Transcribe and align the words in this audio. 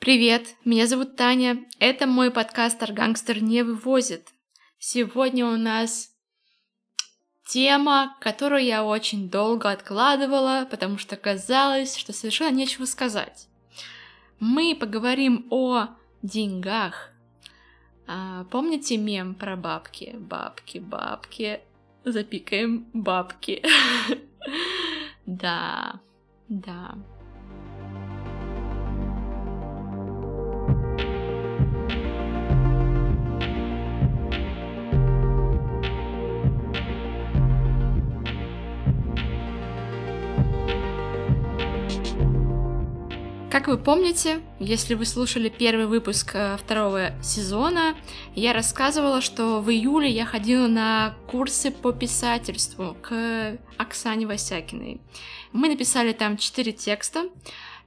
Привет, 0.00 0.56
меня 0.64 0.86
зовут 0.86 1.16
Таня. 1.16 1.66
Это 1.78 2.06
мой 2.06 2.30
подкаст 2.30 2.82
«Аргангстер 2.82 3.42
не 3.42 3.62
вывозит». 3.62 4.30
Сегодня 4.78 5.44
у 5.46 5.58
нас 5.58 6.14
тема, 7.46 8.16
которую 8.18 8.64
я 8.64 8.82
очень 8.82 9.28
долго 9.28 9.70
откладывала, 9.70 10.66
потому 10.70 10.96
что 10.96 11.18
казалось, 11.18 11.96
что 11.96 12.14
совершенно 12.14 12.54
нечего 12.54 12.86
сказать. 12.86 13.46
Мы 14.38 14.74
поговорим 14.74 15.46
о 15.50 15.88
деньгах. 16.22 17.10
А, 18.06 18.44
помните 18.44 18.96
мем 18.96 19.34
про 19.34 19.54
бабки? 19.54 20.16
Бабки, 20.18 20.78
бабки. 20.78 21.60
Запикаем 22.06 22.86
бабки. 22.94 23.62
Да, 25.26 26.00
да. 26.48 26.94
Как 43.50 43.66
вы 43.66 43.78
помните, 43.78 44.42
если 44.60 44.94
вы 44.94 45.04
слушали 45.04 45.48
первый 45.48 45.86
выпуск 45.86 46.30
э, 46.34 46.56
второго 46.56 47.20
сезона, 47.20 47.96
я 48.36 48.52
рассказывала, 48.52 49.20
что 49.20 49.60
в 49.60 49.68
июле 49.70 50.08
я 50.08 50.24
ходила 50.24 50.68
на 50.68 51.16
курсы 51.26 51.72
по 51.72 51.92
писательству 51.92 52.96
к 53.02 53.58
Оксане 53.76 54.28
Васякиной. 54.28 55.00
Мы 55.52 55.68
написали 55.68 56.12
там 56.12 56.36
четыре 56.36 56.70
текста, 56.70 57.24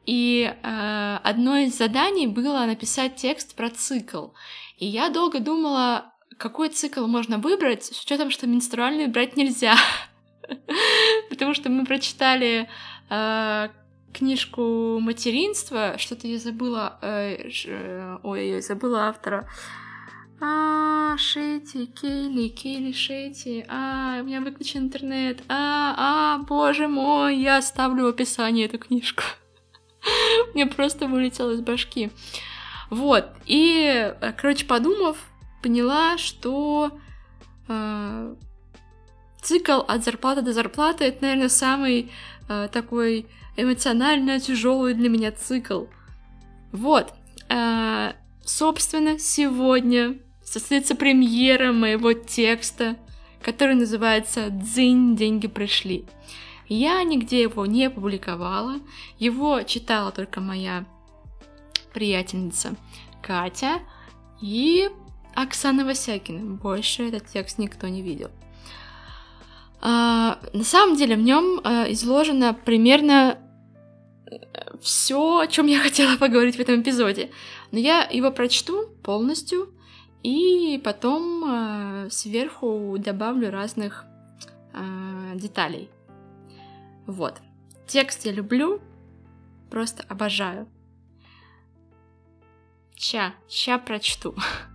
и 0.05 0.53
э, 0.53 1.19
одно 1.23 1.55
из 1.55 1.77
заданий 1.77 2.27
было 2.27 2.65
написать 2.65 3.15
текст 3.15 3.55
про 3.55 3.69
цикл. 3.69 4.31
И 4.79 4.85
я 4.85 5.07
долго 5.07 5.39
думала, 5.39 6.11
какой 6.37 6.67
цикл 6.67 7.07
можно 7.07 7.37
выбрать, 7.37 7.85
с 7.85 8.03
учетом, 8.03 8.31
что 8.31 8.47
менструальный 8.47 9.07
брать 9.07 9.37
нельзя. 9.37 9.77
Потому 11.29 11.53
что 11.53 11.69
мы 11.69 11.85
прочитали 11.85 12.67
э, 13.09 13.69
книжку 14.13 14.99
материнства, 14.99 15.95
что-то 15.97 16.27
я 16.27 16.37
забыла, 16.37 16.97
э, 17.01 17.49
ж, 17.49 18.19
ой, 18.23 18.49
я 18.49 18.61
забыла 18.61 19.07
автора. 19.07 19.49
А, 20.45 21.15
Шети, 21.17 21.85
Кейли, 21.85 22.49
Кейли 22.49 22.91
Шети, 22.91 23.65
а, 23.69 24.19
у 24.21 24.23
меня 24.25 24.41
выключен 24.41 24.81
интернет, 24.81 25.41
а, 25.47 25.95
а, 25.97 26.37
боже 26.39 26.87
мой, 26.87 27.37
я 27.37 27.57
оставлю 27.57 28.03
в 28.03 28.07
описании 28.07 28.65
эту 28.65 28.77
книжку. 28.77 29.23
Мне 30.53 30.65
просто 30.65 31.07
вылетело 31.07 31.51
из 31.51 31.61
башки. 31.61 32.09
Вот, 32.89 33.25
и, 33.45 34.13
э, 34.19 34.33
короче, 34.33 34.65
подумав, 34.65 35.17
поняла, 35.61 36.17
что 36.17 36.91
э, 37.67 38.35
цикл 39.41 39.79
от 39.87 40.03
зарплаты 40.03 40.41
до 40.41 40.51
зарплаты 40.51 41.05
это, 41.05 41.23
наверное, 41.23 41.49
самый 41.49 42.11
э, 42.49 42.67
такой 42.71 43.27
эмоционально 43.55 44.39
тяжелый 44.39 44.93
для 44.93 45.09
меня 45.09 45.31
цикл. 45.31 45.85
Вот. 46.71 47.13
А, 47.49 48.15
собственно, 48.45 49.19
сегодня 49.19 50.17
состоится 50.43 50.95
премьера 50.95 51.71
моего 51.71 52.13
текста, 52.13 52.97
который 53.41 53.75
называется 53.75 54.49
«Дзынь, 54.49 55.15
деньги 55.15 55.47
пришли». 55.47 56.05
Я 56.67 57.03
нигде 57.03 57.41
его 57.41 57.65
не 57.65 57.89
публиковала, 57.89 58.75
его 59.19 59.61
читала 59.63 60.11
только 60.11 60.41
моя 60.41 60.85
приятельница 61.93 62.75
Катя 63.21 63.79
и 64.41 64.89
Оксана 65.35 65.85
Васякина. 65.85 66.55
Больше 66.55 67.09
этот 67.09 67.27
текст 67.27 67.57
никто 67.57 67.87
не 67.87 68.01
видел. 68.01 68.31
А, 69.81 70.39
на 70.53 70.63
самом 70.63 70.95
деле 70.95 71.15
в 71.15 71.21
нем 71.21 71.59
а, 71.63 71.91
изложено 71.91 72.53
примерно 72.53 73.37
все, 74.81 75.39
о 75.39 75.47
чем 75.47 75.67
я 75.67 75.79
хотела 75.83 76.17
поговорить 76.17 76.55
в 76.55 76.59
этом 76.59 76.81
эпизоде. 76.81 77.29
Но 77.71 77.79
я 77.79 78.03
его 78.03 78.31
прочту 78.31 78.87
полностью 79.03 79.73
и 80.23 80.79
потом 80.83 81.43
э, 81.45 82.09
сверху 82.09 82.95
добавлю 82.97 83.51
разных 83.51 84.05
э, 84.73 85.33
деталей. 85.35 85.89
Вот. 87.05 87.41
Текст 87.87 88.25
я 88.25 88.31
люблю, 88.31 88.81
просто 89.69 90.03
обожаю. 90.07 90.67
Ща, 92.95 93.33
ща 93.49 93.77
прочту. 93.77 94.35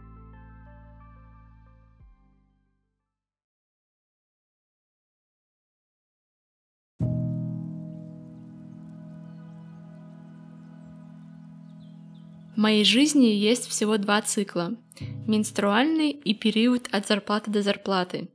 В 12.59 12.61
моей 12.61 12.85
жизни 12.85 13.27
есть 13.27 13.69
всего 13.69 13.99
два 13.99 14.21
цикла. 14.21 14.75
Менструальный 15.29 16.11
и 16.11 16.35
период 16.35 16.89
от 16.91 17.07
зарплаты 17.07 17.53
до 17.53 17.63
зарплаты. 17.63 18.31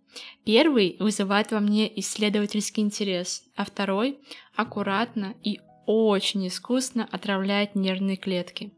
Первый 0.46 0.96
вызывает 0.98 1.52
во 1.52 1.60
мне 1.60 1.92
исследовательский 2.00 2.84
интерес, 2.84 3.44
а 3.58 3.66
второй 3.66 4.18
аккуратно 4.56 5.36
и 5.44 5.60
очень 5.86 6.48
искусно 6.48 7.06
отравляет 7.12 7.76
нервные 7.76 8.16
клетки. 8.16 8.72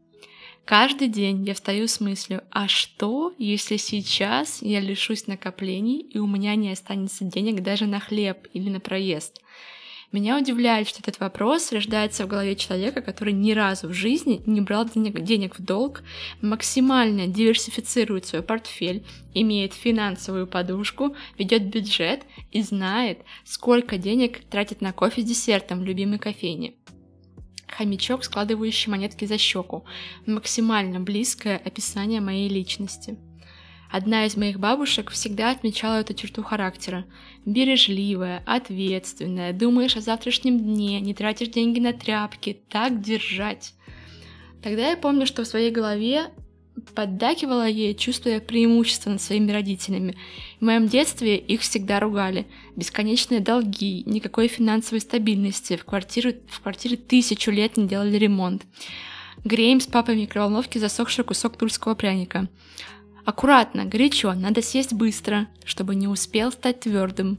Каждый 0.64 1.06
день 1.06 1.44
я 1.44 1.54
встаю 1.54 1.86
с 1.86 2.00
мыслью, 2.00 2.42
а 2.50 2.66
что, 2.66 3.32
если 3.38 3.76
сейчас 3.76 4.62
я 4.62 4.80
лишусь 4.80 5.28
накоплений 5.28 6.00
и 6.00 6.18
у 6.18 6.26
меня 6.26 6.56
не 6.56 6.72
останется 6.72 7.22
денег 7.22 7.62
даже 7.62 7.86
на 7.86 8.00
хлеб 8.00 8.48
или 8.52 8.68
на 8.68 8.80
проезд? 8.80 9.40
Меня 10.12 10.38
удивляет, 10.38 10.88
что 10.88 11.00
этот 11.00 11.18
вопрос 11.20 11.72
рождается 11.72 12.24
в 12.24 12.28
голове 12.28 12.54
человека, 12.54 13.02
который 13.02 13.32
ни 13.32 13.52
разу 13.52 13.88
в 13.88 13.92
жизни 13.92 14.42
не 14.46 14.60
брал 14.60 14.88
денег, 14.88 15.58
в 15.58 15.62
долг, 15.62 16.02
максимально 16.40 17.26
диверсифицирует 17.26 18.24
свой 18.26 18.42
портфель, 18.42 19.04
имеет 19.34 19.74
финансовую 19.74 20.46
подушку, 20.46 21.16
ведет 21.38 21.66
бюджет 21.66 22.22
и 22.52 22.62
знает, 22.62 23.20
сколько 23.44 23.98
денег 23.98 24.44
тратит 24.48 24.80
на 24.80 24.92
кофе 24.92 25.22
с 25.22 25.24
десертом 25.24 25.80
в 25.80 25.84
любимой 25.84 26.18
кофейне 26.18 26.74
хомячок, 27.68 28.24
складывающий 28.24 28.90
монетки 28.90 29.24
за 29.24 29.38
щеку. 29.38 29.84
Максимально 30.24 31.00
близкое 31.00 31.56
описание 31.58 32.20
моей 32.20 32.48
личности. 32.48 33.18
Одна 33.90 34.26
из 34.26 34.36
моих 34.36 34.58
бабушек 34.58 35.10
всегда 35.10 35.50
отмечала 35.50 36.00
эту 36.00 36.14
черту 36.14 36.42
характера. 36.42 37.04
Бережливая, 37.44 38.42
ответственная, 38.46 39.52
думаешь 39.52 39.96
о 39.96 40.00
завтрашнем 40.00 40.58
дне, 40.58 41.00
не 41.00 41.14
тратишь 41.14 41.48
деньги 41.48 41.78
на 41.78 41.92
тряпки, 41.92 42.60
так 42.68 43.00
держать. 43.00 43.74
Тогда 44.62 44.90
я 44.90 44.96
помню, 44.96 45.26
что 45.26 45.44
в 45.44 45.46
своей 45.46 45.70
голове 45.70 46.30
поддакивала 46.94 47.66
ей, 47.66 47.94
чувствуя 47.94 48.40
преимущество 48.40 49.10
над 49.10 49.22
своими 49.22 49.50
родителями. 49.52 50.16
В 50.60 50.64
моем 50.64 50.88
детстве 50.88 51.36
их 51.36 51.62
всегда 51.62 52.00
ругали. 52.00 52.46
Бесконечные 52.74 53.40
долги, 53.40 54.02
никакой 54.06 54.48
финансовой 54.48 55.00
стабильности, 55.00 55.76
в 55.76 55.84
квартире, 55.84 56.40
в 56.48 56.60
квартире 56.60 56.96
тысячу 56.96 57.50
лет 57.50 57.76
не 57.76 57.86
делали 57.86 58.16
ремонт. 58.16 58.64
Греем 59.44 59.80
с 59.80 59.86
папой 59.86 60.16
в 60.16 60.18
микроволновке 60.18 60.80
засохший 60.80 61.24
кусок 61.24 61.56
тульского 61.56 61.94
пряника. 61.94 62.48
Аккуратно, 63.26 63.84
горячо, 63.84 64.34
надо 64.34 64.62
съесть 64.62 64.92
быстро, 64.92 65.48
чтобы 65.64 65.96
не 65.96 66.06
успел 66.06 66.52
стать 66.52 66.78
твердым. 66.78 67.38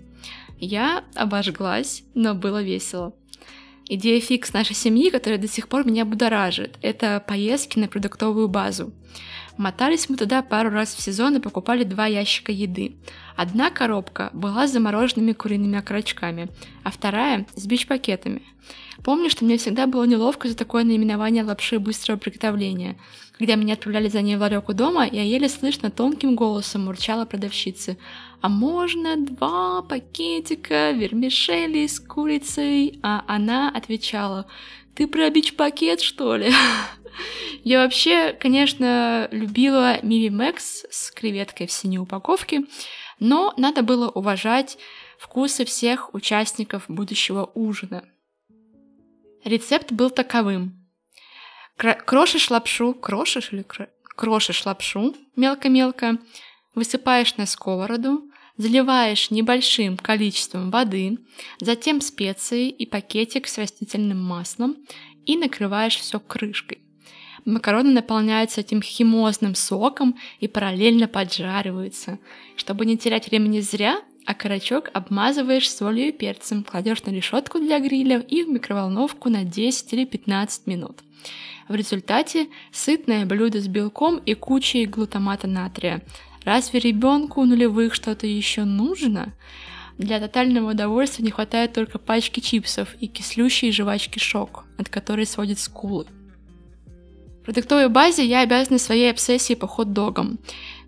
Я 0.60 1.06
обожглась, 1.16 2.04
но 2.14 2.36
было 2.36 2.62
весело. 2.62 3.14
Идея 3.88 4.20
фикс 4.20 4.52
нашей 4.52 4.76
семьи, 4.76 5.10
которая 5.10 5.40
до 5.40 5.48
сих 5.48 5.70
пор 5.70 5.88
меня 5.88 6.04
будоражит, 6.04 6.78
это 6.82 7.24
поездки 7.26 7.80
на 7.80 7.88
продуктовую 7.88 8.50
базу. 8.50 8.92
Мотались 9.58 10.08
мы 10.08 10.18
туда 10.18 10.44
пару 10.44 10.70
раз 10.70 10.94
в 10.94 11.02
сезон 11.02 11.36
и 11.36 11.40
покупали 11.40 11.84
два 11.84 12.06
ящика 12.06 12.52
еды. 12.52 12.96
Одна 13.36 13.72
коробка 13.72 14.30
была 14.34 14.68
с 14.68 14.72
замороженными 14.72 15.34
куриными 15.34 15.80
окорочками, 15.80 16.50
а 16.84 16.92
вторая 16.92 17.48
с 17.56 17.66
бич-пакетами. 17.66 18.44
Помню, 19.04 19.30
что 19.30 19.46
мне 19.46 19.58
всегда 19.58 19.88
было 19.88 20.04
неловко 20.04 20.48
за 20.48 20.56
такое 20.56 20.84
наименование 20.84 21.44
лапши 21.44 21.80
быстрого 21.80 22.18
приготовления. 22.18 22.98
Когда 23.38 23.56
меня 23.56 23.74
отправляли 23.74 24.10
за 24.10 24.22
ней 24.22 24.36
в 24.36 24.42
ларек 24.42 24.70
у 24.70 24.74
дома, 24.74 25.08
я 25.08 25.24
еле 25.24 25.50
слышно 25.50 25.92
тонким 25.92 26.36
голосом 26.36 26.88
урчала 26.88 27.26
продавщице. 27.26 27.98
«А 28.42 28.50
можно 28.50 29.16
два 29.18 29.82
пакетика 29.82 30.92
вермишели 30.92 31.88
с 31.88 32.00
курицей?» 32.00 33.00
А 33.02 33.24
она 33.28 33.70
отвечала. 33.70 34.48
«Ты 34.96 35.08
про 35.08 35.30
бич-пакет, 35.30 36.02
что 36.02 36.36
ли?» 36.36 36.52
Я 37.64 37.84
вообще, 37.84 38.34
конечно, 38.34 39.28
любила 39.32 40.00
Миви 40.04 40.30
Мэкс 40.30 40.86
с 40.90 41.12
креветкой 41.12 41.68
в 41.68 41.72
синей 41.72 42.00
упаковке, 42.00 42.64
но 43.20 43.54
надо 43.58 43.82
было 43.82 44.10
уважать 44.10 44.78
вкусы 45.20 45.66
всех 45.66 46.14
участников 46.14 46.86
будущего 46.88 47.52
ужина. 47.54 48.04
Рецепт 49.44 49.92
был 49.92 50.10
таковым. 50.10 50.88
Крошишь 51.78 52.50
лапшу, 52.50 52.94
крошишь 52.94 53.54
или 53.54 53.62
кро... 53.62 53.88
крошишь 54.04 54.66
лапшу 54.66 55.16
мелко-мелко, 55.36 56.18
высыпаешь 56.74 57.38
на 57.38 57.46
сковороду, 57.46 58.24
заливаешь 58.58 59.32
небольшим 59.32 59.98
количеством 59.98 60.72
воды, 60.72 61.18
затем 61.60 62.02
специи 62.02 62.70
и 62.70 62.86
пакетик 62.86 63.48
с 63.48 63.58
растительным 63.58 64.22
маслом 64.22 64.76
и 65.26 65.38
накрываешь 65.38 65.98
все 65.98 66.20
крышкой. 66.20 66.87
Макароны 67.48 67.92
наполняются 67.92 68.60
этим 68.60 68.82
химозным 68.82 69.56
соком 69.56 70.18
и 70.42 70.50
параллельно 70.50 71.08
поджариваются. 71.08 72.20
Чтобы 72.58 72.86
не 72.86 72.98
терять 72.98 73.30
времени 73.30 73.62
зря, 73.62 74.02
а 74.26 74.34
карачок 74.34 74.90
обмазываешь 74.94 75.72
солью 75.72 76.10
и 76.10 76.12
перцем, 76.12 76.66
кладешь 76.66 77.04
на 77.04 77.12
решетку 77.12 77.60
для 77.60 77.80
гриля 77.80 78.20
и 78.20 78.44
в 78.44 78.50
микроволновку 78.50 79.30
на 79.30 79.46
10 79.46 79.94
или 79.94 80.04
15 80.04 80.68
минут. 80.68 81.00
В 81.70 81.76
результате 81.76 82.48
сытное 82.74 83.26
блюдо 83.26 83.62
с 83.62 83.70
белком 83.70 84.18
и 84.18 84.34
кучей 84.34 84.86
глутамата 84.86 85.48
натрия. 85.48 86.02
Разве 86.44 86.82
ребенку 86.82 87.46
нулевых 87.46 87.94
что-то 87.94 88.28
еще 88.28 88.66
нужно? 88.66 89.34
Для 89.98 90.20
тотального 90.20 90.72
удовольствия 90.72 91.24
не 91.24 91.32
хватает 91.32 91.72
только 91.72 91.98
пачки 91.98 92.42
чипсов 92.42 92.94
и 93.00 93.08
кислющей 93.08 93.72
жвачки 93.72 94.20
шок, 94.20 94.66
от 94.78 94.90
которой 94.90 95.26
сводит 95.26 95.60
скулы. 95.60 96.08
Продуктовой 97.48 97.88
базе 97.88 98.26
я 98.26 98.42
обязана 98.42 98.78
своей 98.78 99.10
обсессии 99.10 99.54
по 99.54 99.68
хот-догам. 99.68 100.38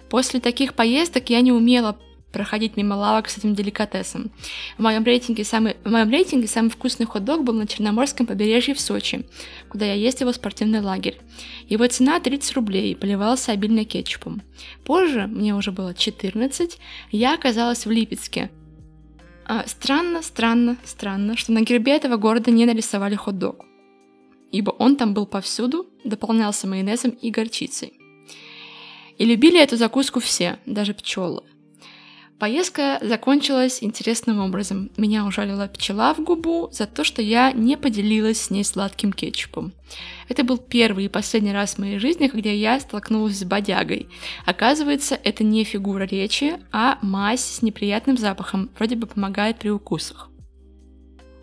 После 0.10 0.42
таких 0.42 0.74
поездок 0.74 1.30
я 1.30 1.40
не 1.40 1.54
умела 1.54 1.98
проходить 2.34 2.76
мимо 2.76 2.96
лавок 2.96 3.30
с 3.30 3.38
этим 3.38 3.56
деликатесом. 3.56 4.30
В 4.78 4.82
моем 4.82 5.06
рейтинге 5.06 5.46
самый, 5.46 5.78
в 5.86 5.90
моем 5.90 6.10
рейтинге 6.10 6.50
самый 6.50 6.68
вкусный 6.68 7.06
хот-дог 7.06 7.46
был 7.46 7.54
на 7.54 7.66
Черноморском 7.66 8.26
побережье 8.26 8.76
в 8.76 8.82
Сочи, 8.82 9.26
куда 9.70 9.86
я 9.86 9.94
ездила 9.94 10.34
в 10.34 10.36
спортивный 10.36 10.82
лагерь. 10.82 11.22
Его 11.70 11.88
цена 11.88 12.20
30 12.20 12.54
рублей, 12.56 12.94
поливался 12.94 13.54
обильно 13.54 13.86
кетчупом. 13.86 14.42
Позже, 14.84 15.28
мне 15.28 15.56
уже 15.56 15.72
было 15.72 15.94
14, 15.94 16.78
я 17.12 17.36
оказалась 17.36 17.86
в 17.86 17.90
Липецке. 17.90 18.52
А, 19.46 19.64
странно, 19.66 20.22
странно, 20.22 20.76
странно, 20.84 21.38
что 21.38 21.54
на 21.54 21.62
гербе 21.62 21.96
этого 21.96 22.18
города 22.18 22.52
не 22.52 22.66
нарисовали 22.66 23.16
хот-дог, 23.16 23.66
ибо 24.52 24.72
он 24.72 24.96
там 24.96 25.14
был 25.14 25.26
повсюду, 25.26 25.88
дополнялся 26.04 26.68
майонезом 26.68 27.12
и 27.12 27.30
горчицей. 27.32 27.94
И 29.18 29.26
любили 29.26 29.62
эту 29.62 29.76
закуску 29.76 30.20
все, 30.20 30.60
даже 30.66 30.94
пчелы. 30.94 31.44
Поездка 32.40 33.00
закончилась 33.02 33.84
интересным 33.84 34.40
образом. 34.40 34.92
Меня 34.96 35.26
ужалила 35.26 35.68
пчела 35.68 36.14
в 36.14 36.20
губу 36.20 36.70
за 36.72 36.86
то, 36.86 37.04
что 37.04 37.22
я 37.22 37.52
не 37.52 37.76
поделилась 37.76 38.40
с 38.40 38.50
ней 38.50 38.64
сладким 38.64 39.12
кетчупом. 39.12 39.74
Это 40.30 40.46
был 40.46 40.58
первый 40.58 41.06
и 41.06 41.10
последний 41.10 41.52
раз 41.52 41.74
в 41.74 41.80
моей 41.80 42.00
жизни, 42.00 42.28
когда 42.28 42.50
я 42.50 42.80
столкнулась 42.80 43.38
с 43.38 43.44
бодягой. 43.44 44.08
Оказывается, 44.46 45.20
это 45.22 45.44
не 45.44 45.66
фигура 45.66 46.04
речи, 46.04 46.60
а 46.72 46.98
мазь 47.02 47.44
с 47.44 47.62
неприятным 47.62 48.18
запахом, 48.18 48.70
вроде 48.78 48.96
бы 48.96 49.06
помогает 49.06 49.60
при 49.60 49.68
укусах. 49.68 50.29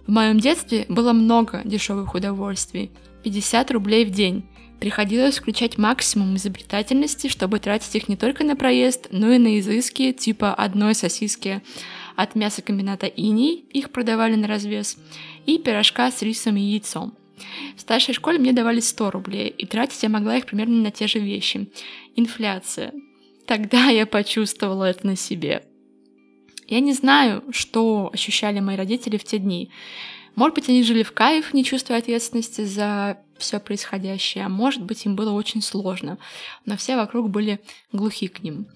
В 0.06 0.10
моем 0.10 0.38
детстве 0.38 0.86
было 0.88 1.12
много 1.12 1.62
дешевых 1.64 2.14
удовольствий. 2.14 2.90
50 3.24 3.70
рублей 3.72 4.04
в 4.04 4.10
день. 4.10 4.44
Приходилось 4.78 5.38
включать 5.38 5.78
максимум 5.78 6.36
изобретательности, 6.36 7.28
чтобы 7.28 7.58
тратить 7.58 7.94
их 7.96 8.08
не 8.08 8.16
только 8.16 8.44
на 8.44 8.56
проезд, 8.56 9.08
но 9.10 9.32
и 9.32 9.38
на 9.38 9.58
изыски 9.58 10.12
типа 10.12 10.54
одной 10.54 10.94
сосиски 10.94 11.62
от 12.14 12.34
мясокомбината 12.34 13.06
«Иней», 13.06 13.64
их 13.72 13.90
продавали 13.90 14.36
на 14.36 14.46
развес, 14.46 14.96
и 15.44 15.58
пирожка 15.58 16.10
с 16.10 16.22
рисом 16.22 16.56
и 16.56 16.60
яйцом. 16.60 17.14
В 17.76 17.80
старшей 17.80 18.14
школе 18.14 18.38
мне 18.38 18.52
давали 18.52 18.80
100 18.80 19.10
рублей, 19.10 19.48
и 19.48 19.66
тратить 19.66 20.02
я 20.02 20.08
могла 20.08 20.36
их 20.36 20.46
примерно 20.46 20.82
на 20.82 20.90
те 20.90 21.06
же 21.06 21.18
вещи. 21.18 21.68
Инфляция. 22.14 22.92
Тогда 23.46 23.86
я 23.86 24.06
почувствовала 24.06 24.84
это 24.84 25.06
на 25.06 25.16
себе. 25.16 25.62
Я 26.66 26.80
не 26.80 26.92
знаю, 26.92 27.44
что 27.50 28.10
ощущали 28.12 28.60
мои 28.60 28.76
родители 28.76 29.16
в 29.16 29.24
те 29.24 29.38
дни. 29.38 29.70
Может 30.34 30.54
быть, 30.54 30.68
они 30.68 30.82
жили 30.82 31.02
в 31.02 31.12
кайф, 31.12 31.54
не 31.54 31.64
чувствуя 31.64 31.98
ответственности 31.98 32.64
за 32.64 33.18
все 33.38 33.60
происходящее, 33.60 34.44
а 34.44 34.48
может 34.48 34.82
быть, 34.82 35.06
им 35.06 35.16
было 35.16 35.32
очень 35.32 35.62
сложно, 35.62 36.18
но 36.64 36.76
все 36.76 36.96
вокруг 36.96 37.30
были 37.30 37.60
глухи 37.92 38.28
к 38.28 38.42
ним. 38.42 38.66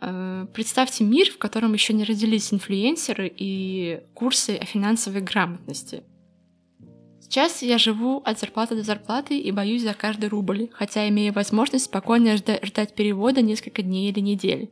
Э, 0.00 0.46
представьте 0.52 1.04
мир, 1.04 1.30
в 1.30 1.38
котором 1.38 1.72
еще 1.72 1.92
не 1.92 2.04
родились 2.04 2.52
инфлюенсеры 2.52 3.32
и 3.34 4.00
курсы 4.14 4.56
о 4.56 4.64
финансовой 4.64 5.20
грамотности. 5.20 6.02
Сейчас 7.20 7.62
я 7.62 7.78
живу 7.78 8.22
от 8.24 8.38
зарплаты 8.38 8.76
до 8.76 8.82
зарплаты 8.82 9.38
и 9.38 9.50
боюсь 9.50 9.82
за 9.82 9.94
каждый 9.94 10.28
рубль, 10.28 10.68
хотя 10.72 11.08
имею 11.08 11.32
возможность 11.32 11.86
спокойно 11.86 12.36
ждать 12.36 12.94
перевода 12.94 13.42
несколько 13.42 13.82
дней 13.82 14.10
или 14.10 14.20
недель. 14.20 14.70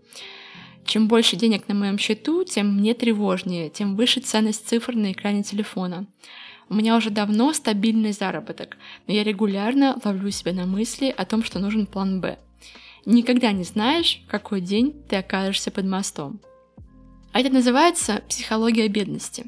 Чем 0.84 1.08
больше 1.08 1.36
денег 1.36 1.68
на 1.68 1.74
моем 1.74 1.98
счету, 1.98 2.44
тем 2.44 2.76
мне 2.76 2.94
тревожнее, 2.94 3.70
тем 3.70 3.96
выше 3.96 4.20
ценность 4.20 4.68
цифр 4.68 4.94
на 4.94 5.12
экране 5.12 5.42
телефона. 5.42 6.06
У 6.68 6.74
меня 6.74 6.96
уже 6.96 7.10
давно 7.10 7.52
стабильный 7.52 8.12
заработок, 8.12 8.76
но 9.06 9.14
я 9.14 9.24
регулярно 9.24 9.98
ловлю 10.04 10.30
себя 10.30 10.52
на 10.52 10.66
мысли 10.66 11.14
о 11.16 11.24
том, 11.24 11.44
что 11.44 11.58
нужен 11.58 11.86
план 11.86 12.20
«Б». 12.20 12.38
Никогда 13.04 13.52
не 13.52 13.64
знаешь, 13.64 14.22
какой 14.28 14.60
день 14.60 14.94
ты 15.08 15.16
окажешься 15.16 15.70
под 15.70 15.86
мостом. 15.86 16.40
А 17.32 17.40
это 17.40 17.50
называется 17.50 18.22
психология 18.28 18.88
бедности. 18.88 19.46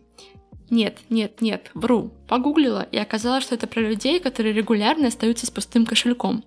Нет, 0.70 0.98
нет, 1.08 1.40
нет, 1.40 1.70
вру. 1.74 2.10
Погуглила 2.26 2.88
и 2.90 2.96
оказалось, 2.96 3.44
что 3.44 3.54
это 3.54 3.66
про 3.66 3.80
людей, 3.80 4.18
которые 4.18 4.52
регулярно 4.54 5.08
остаются 5.08 5.46
с 5.46 5.50
пустым 5.50 5.86
кошельком. 5.86 6.44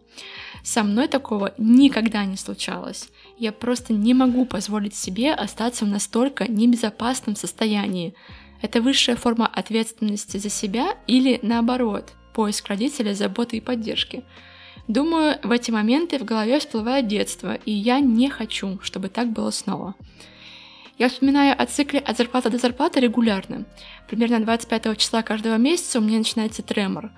Со 0.63 0.83
мной 0.83 1.07
такого 1.07 1.53
никогда 1.57 2.25
не 2.25 2.35
случалось. 2.35 3.09
Я 3.39 3.51
просто 3.51 3.93
не 3.93 4.15
могу 4.15 4.45
позволить 4.45 4.95
себе 4.95 5.31
остаться 5.31 5.85
в 5.85 5.87
настолько 5.87 6.51
небезопасном 6.51 7.35
состоянии. 7.35 8.15
Это 8.63 8.81
высшая 8.81 9.15
форма 9.15 9.45
ответственности 9.45 10.37
за 10.37 10.49
себя 10.49 10.97
или 11.05 11.39
наоборот, 11.43 12.13
поиск 12.33 12.67
родителя 12.67 13.13
заботы 13.13 13.57
и 13.57 13.61
поддержки. 13.61 14.23
Думаю, 14.87 15.37
в 15.43 15.51
эти 15.51 15.69
моменты 15.69 16.17
в 16.17 16.23
голове 16.23 16.59
всплывает 16.59 17.07
детство, 17.07 17.53
и 17.53 17.71
я 17.71 17.99
не 17.99 18.29
хочу, 18.29 18.79
чтобы 18.81 19.09
так 19.09 19.31
было 19.31 19.51
снова. 19.51 19.93
Я 20.97 21.09
вспоминаю 21.09 21.55
о 21.61 21.65
цикле 21.67 21.99
от 21.99 22.17
зарплаты 22.17 22.49
до 22.49 22.57
зарплаты 22.57 22.99
регулярно. 22.99 23.65
Примерно 24.09 24.39
25 24.39 24.97
числа 24.97 25.21
каждого 25.21 25.57
месяца 25.57 25.99
у 25.99 26.01
меня 26.01 26.17
начинается 26.17 26.63
тремор. 26.63 27.11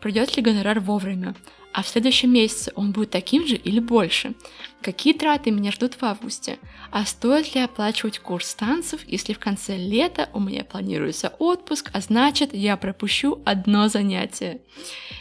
Придет 0.00 0.34
ли 0.36 0.42
гонорар 0.42 0.80
вовремя? 0.80 1.34
А 1.76 1.82
в 1.82 1.88
следующем 1.88 2.32
месяце 2.32 2.72
он 2.74 2.92
будет 2.92 3.10
таким 3.10 3.46
же 3.46 3.54
или 3.54 3.80
больше. 3.80 4.32
Какие 4.80 5.12
траты 5.12 5.50
меня 5.50 5.72
ждут 5.72 5.94
в 5.94 6.02
августе? 6.04 6.58
А 6.90 7.04
стоит 7.04 7.54
ли 7.54 7.60
оплачивать 7.60 8.18
курс 8.18 8.54
танцев, 8.54 9.00
если 9.06 9.34
в 9.34 9.38
конце 9.38 9.76
лета 9.76 10.30
у 10.32 10.40
меня 10.40 10.64
планируется 10.64 11.34
отпуск, 11.38 11.90
а 11.92 12.00
значит 12.00 12.54
я 12.54 12.76
пропущу 12.76 13.42
одно 13.44 13.88
занятие? 13.88 14.60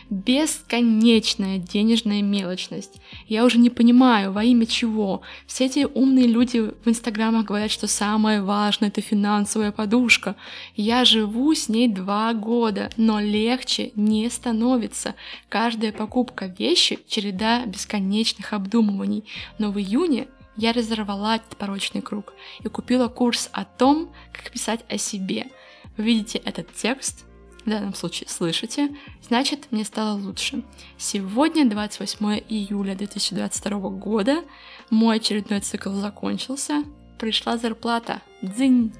Бесконечная 0.09 1.57
денежная 1.57 2.21
мелочность. 2.21 3.01
Я 3.27 3.43
уже 3.43 3.57
не 3.57 3.71
понимаю, 3.71 4.31
во 4.31 4.43
имя 4.43 4.67
чего. 4.67 5.23
Все 5.47 5.65
эти 5.65 5.87
умные 5.91 6.27
люди 6.27 6.59
в 6.59 6.87
инстаграмах 6.87 7.45
говорят, 7.45 7.71
что 7.71 7.87
самое 7.87 8.43
важное 8.43 8.89
это 8.89 9.01
финансовая 9.01 9.71
подушка. 9.71 10.35
Я 10.75 11.05
живу 11.05 11.55
с 11.55 11.69
ней 11.69 11.87
два 11.87 12.33
года, 12.33 12.91
но 12.97 13.19
легче 13.19 13.91
не 13.95 14.29
становится. 14.29 15.15
Каждая 15.49 15.91
покупка 15.91 16.44
вещи— 16.47 16.99
череда 17.07 17.65
бесконечных 17.65 18.53
обдумываний. 18.53 19.25
Но 19.57 19.71
в 19.71 19.79
июне 19.79 20.27
я 20.57 20.73
разорвала 20.73 21.35
этот 21.35 21.57
порочный 21.57 22.01
круг 22.01 22.33
и 22.61 22.69
купила 22.69 23.07
курс 23.07 23.49
о 23.51 23.65
том, 23.65 24.11
как 24.31 24.51
писать 24.51 24.85
о 24.89 24.97
себе. 24.97 25.47
Вы 25.97 26.03
видите 26.03 26.37
этот 26.39 26.73
текст, 26.73 27.25
в 27.65 27.69
данном 27.69 27.95
случае 27.95 28.29
слышите, 28.29 28.95
значит 29.21 29.71
мне 29.71 29.83
стало 29.83 30.17
лучше. 30.19 30.63
Сегодня 30.97 31.67
28 31.67 32.41
июля 32.47 32.95
2022 32.95 33.89
года, 33.89 34.43
мой 34.89 35.17
очередной 35.17 35.61
цикл 35.61 35.91
закончился, 35.93 36.83
пришла 37.17 37.57
зарплата. 37.57 38.21
Дзынь! 38.41 38.93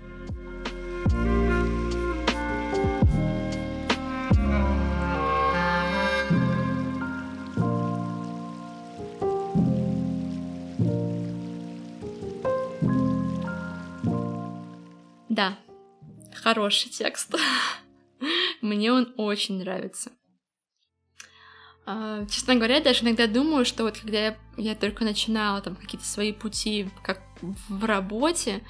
Да, 15.35 15.57
хороший 16.33 16.89
текст. 16.89 17.35
Мне 18.61 18.93
он 18.93 19.13
очень 19.17 19.59
нравится. 19.59 20.13
А, 21.85 22.25
честно 22.27 22.55
говоря, 22.55 22.79
даже 22.79 23.03
иногда 23.03 23.27
думаю, 23.27 23.65
что 23.65 23.83
вот 23.83 23.97
когда 23.97 24.17
я, 24.17 24.37
я 24.55 24.75
только 24.75 25.03
начинала 25.03 25.59
там 25.59 25.75
какие-то 25.75 26.07
свои 26.07 26.31
пути 26.31 26.89
как 27.03 27.21
в 27.41 27.83
работе, 27.83 28.63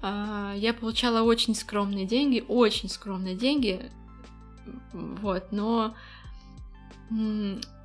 а, 0.00 0.54
я 0.56 0.72
получала 0.74 1.22
очень 1.22 1.56
скромные 1.56 2.06
деньги, 2.06 2.44
очень 2.46 2.88
скромные 2.88 3.34
деньги, 3.34 3.90
вот, 4.92 5.50
но 5.50 5.96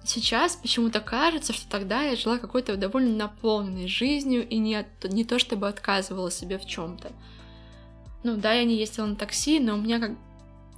сейчас 0.06 0.58
почему-то 0.58 1.00
кажется, 1.00 1.54
что 1.54 1.68
тогда 1.68 2.04
я 2.04 2.16
жила 2.16 2.38
какой-то 2.38 2.78
довольно 2.78 3.16
наполненной 3.16 3.88
жизнью 3.88 4.48
и 4.48 4.60
не, 4.60 4.86
не 5.06 5.26
то 5.26 5.40
чтобы 5.40 5.68
отказывала 5.68 6.30
себе 6.30 6.60
в 6.60 6.68
чем-то. 6.68 7.12
Ну 8.24 8.38
да, 8.38 8.54
я 8.54 8.66
не 8.66 8.76
ездила 8.76 9.06
на 9.08 9.16
такси, 9.16 9.60
но 9.60 9.76
у 9.76 9.78
меня 9.78 10.00
как, 10.00 10.12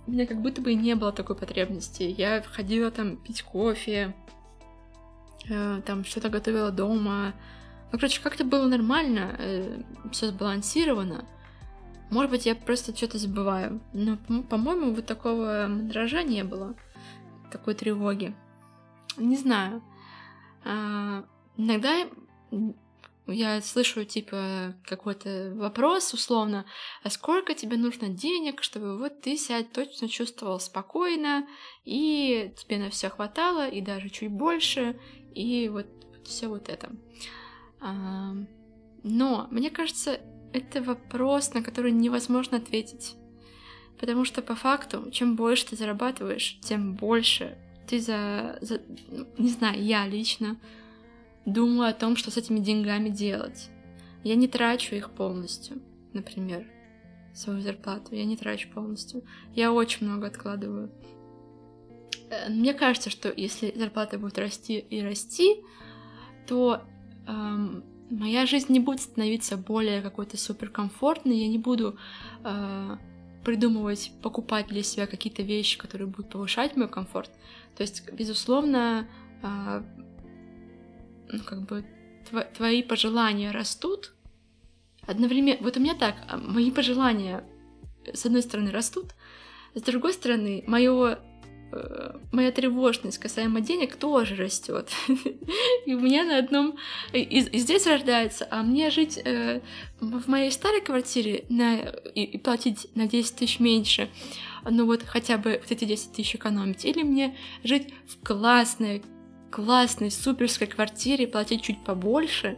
у 0.07 0.11
меня 0.11 0.25
как 0.25 0.41
будто 0.41 0.61
бы 0.61 0.71
и 0.71 0.75
не 0.75 0.95
было 0.95 1.11
такой 1.11 1.35
потребности. 1.35 2.03
Я 2.03 2.41
ходила 2.41 2.89
там 2.89 3.17
пить 3.17 3.43
кофе, 3.43 4.15
э, 5.49 5.81
там 5.85 6.05
что-то 6.05 6.29
готовила 6.29 6.71
дома. 6.71 7.33
Ну, 7.91 7.99
короче, 7.99 8.21
как-то 8.21 8.45
было 8.45 8.67
нормально, 8.67 9.35
э, 9.37 9.81
все 10.11 10.27
сбалансировано. 10.27 11.25
Может 12.09 12.31
быть, 12.31 12.45
я 12.45 12.55
просто 12.55 12.95
что-то 12.95 13.17
забываю. 13.17 13.81
Но, 13.91 14.17
по-моему, 14.43 14.93
вот 14.93 15.05
такого 15.05 15.65
мандража 15.67 16.23
не 16.23 16.43
было. 16.43 16.75
Такой 17.51 17.73
тревоги. 17.73 18.35
Не 19.17 19.35
знаю. 19.35 19.81
А, 20.63 21.23
иногда 21.57 22.07
я 23.27 23.61
слышу, 23.61 24.03
типа, 24.03 24.75
какой-то 24.85 25.53
вопрос, 25.55 26.13
условно, 26.13 26.65
а 27.03 27.09
сколько 27.09 27.53
тебе 27.53 27.77
нужно 27.77 28.09
денег, 28.09 28.61
чтобы 28.61 28.97
вот 28.97 29.21
ты 29.21 29.37
себя 29.37 29.63
точно 29.63 30.09
чувствовал 30.09 30.59
спокойно, 30.59 31.47
и 31.85 32.53
тебе 32.57 32.77
на 32.77 32.89
все 32.89 33.09
хватало, 33.09 33.67
и 33.67 33.79
даже 33.81 34.09
чуть 34.09 34.31
больше, 34.31 34.99
и 35.33 35.69
вот, 35.69 35.87
все 36.25 36.47
вот 36.47 36.67
это. 36.67 36.91
А, 37.79 38.33
но, 39.03 39.47
мне 39.51 39.69
кажется, 39.69 40.19
это 40.51 40.81
вопрос, 40.81 41.53
на 41.53 41.63
который 41.63 41.91
невозможно 41.91 42.57
ответить. 42.57 43.15
Потому 43.99 44.25
что 44.25 44.41
по 44.41 44.55
факту, 44.55 45.09
чем 45.11 45.35
больше 45.35 45.67
ты 45.67 45.75
зарабатываешь, 45.77 46.59
тем 46.61 46.95
больше 46.95 47.57
ты 47.87 47.99
за, 47.99 48.57
за... 48.61 48.81
Не 49.37 49.49
знаю, 49.49 49.81
я 49.81 50.07
лично 50.07 50.57
думаю 51.45 51.89
о 51.89 51.93
том, 51.93 52.15
что 52.15 52.31
с 52.31 52.37
этими 52.37 52.59
деньгами 52.59 53.09
делать. 53.09 53.69
Я 54.23 54.35
не 54.35 54.47
трачу 54.47 54.95
их 54.95 55.11
полностью, 55.11 55.81
например, 56.13 56.65
свою 57.33 57.61
зарплату. 57.61 58.15
Я 58.15 58.25
не 58.25 58.37
трачу 58.37 58.69
полностью. 58.69 59.23
Я 59.53 59.73
очень 59.73 60.07
много 60.07 60.27
откладываю. 60.27 60.91
Э, 62.29 62.49
мне 62.49 62.73
кажется, 62.73 63.09
что 63.09 63.33
если 63.35 63.73
зарплата 63.75 64.17
будет 64.17 64.37
расти 64.37 64.79
и 64.79 65.01
расти, 65.01 65.57
то 66.47 66.81
эм, 67.27 67.83
моя 68.09 68.45
жизнь 68.45 68.71
не 68.71 68.79
будет 68.79 69.01
становиться 69.01 69.57
более 69.57 70.01
какой-то 70.01 70.37
суперкомфортной, 70.37 71.37
я 71.37 71.47
не 71.47 71.57
буду 71.57 71.97
э, 72.43 72.97
придумывать, 73.43 74.11
покупать 74.21 74.67
для 74.67 74.83
себя 74.83 75.07
какие-то 75.07 75.43
вещи, 75.43 75.77
которые 75.77 76.07
будут 76.07 76.29
повышать 76.29 76.75
мой 76.75 76.87
комфорт. 76.87 77.31
То 77.75 77.83
есть, 77.83 78.09
безусловно, 78.11 79.07
э, 79.41 79.83
ну, 81.31 81.43
как 81.43 81.61
бы 81.61 81.85
тв- 82.29 82.53
твои 82.55 82.83
пожелания 82.83 83.51
растут 83.51 84.13
одновременно. 85.05 85.57
Вот 85.61 85.77
у 85.77 85.79
меня 85.79 85.95
так, 85.95 86.15
а, 86.27 86.37
мои 86.37 86.71
пожелания 86.71 87.43
с 88.11 88.25
одной 88.25 88.41
стороны 88.41 88.71
растут, 88.71 89.13
с 89.75 89.81
другой 89.81 90.13
стороны, 90.13 90.63
мое 90.67 91.19
Э, 91.73 92.11
моя 92.31 92.51
тревожность 92.51 93.17
касаемо 93.17 93.61
денег 93.61 93.95
тоже 93.95 94.35
растет. 94.35 94.91
и 95.85 95.93
у 95.93 95.99
меня 95.99 96.23
на 96.23 96.37
одном... 96.37 96.77
И, 97.13 97.21
и 97.21 97.59
здесь 97.59 97.87
рождается, 97.87 98.47
а 98.51 98.61
мне 98.61 98.91
жить 98.91 99.19
э, 99.23 99.61
в 99.99 100.27
моей 100.27 100.51
старой 100.51 100.81
квартире 100.81 101.45
на, 101.49 101.79
и, 102.13 102.23
и 102.23 102.37
платить 102.37 102.87
на 102.95 103.07
10 103.07 103.35
тысяч 103.35 103.59
меньше, 103.59 104.09
ну 104.69 104.85
вот 104.85 105.03
хотя 105.03 105.37
бы 105.37 105.59
вот 105.61 105.71
эти 105.71 105.85
10 105.85 106.13
тысяч 106.13 106.35
экономить, 106.35 106.85
или 106.85 107.01
мне 107.01 107.35
жить 107.63 107.93
в 108.07 108.23
классной, 108.23 109.03
классной, 109.53 110.09
суперской 110.09 110.65
квартире, 110.65 111.27
платить 111.27 111.61
чуть 111.61 111.83
побольше, 111.83 112.57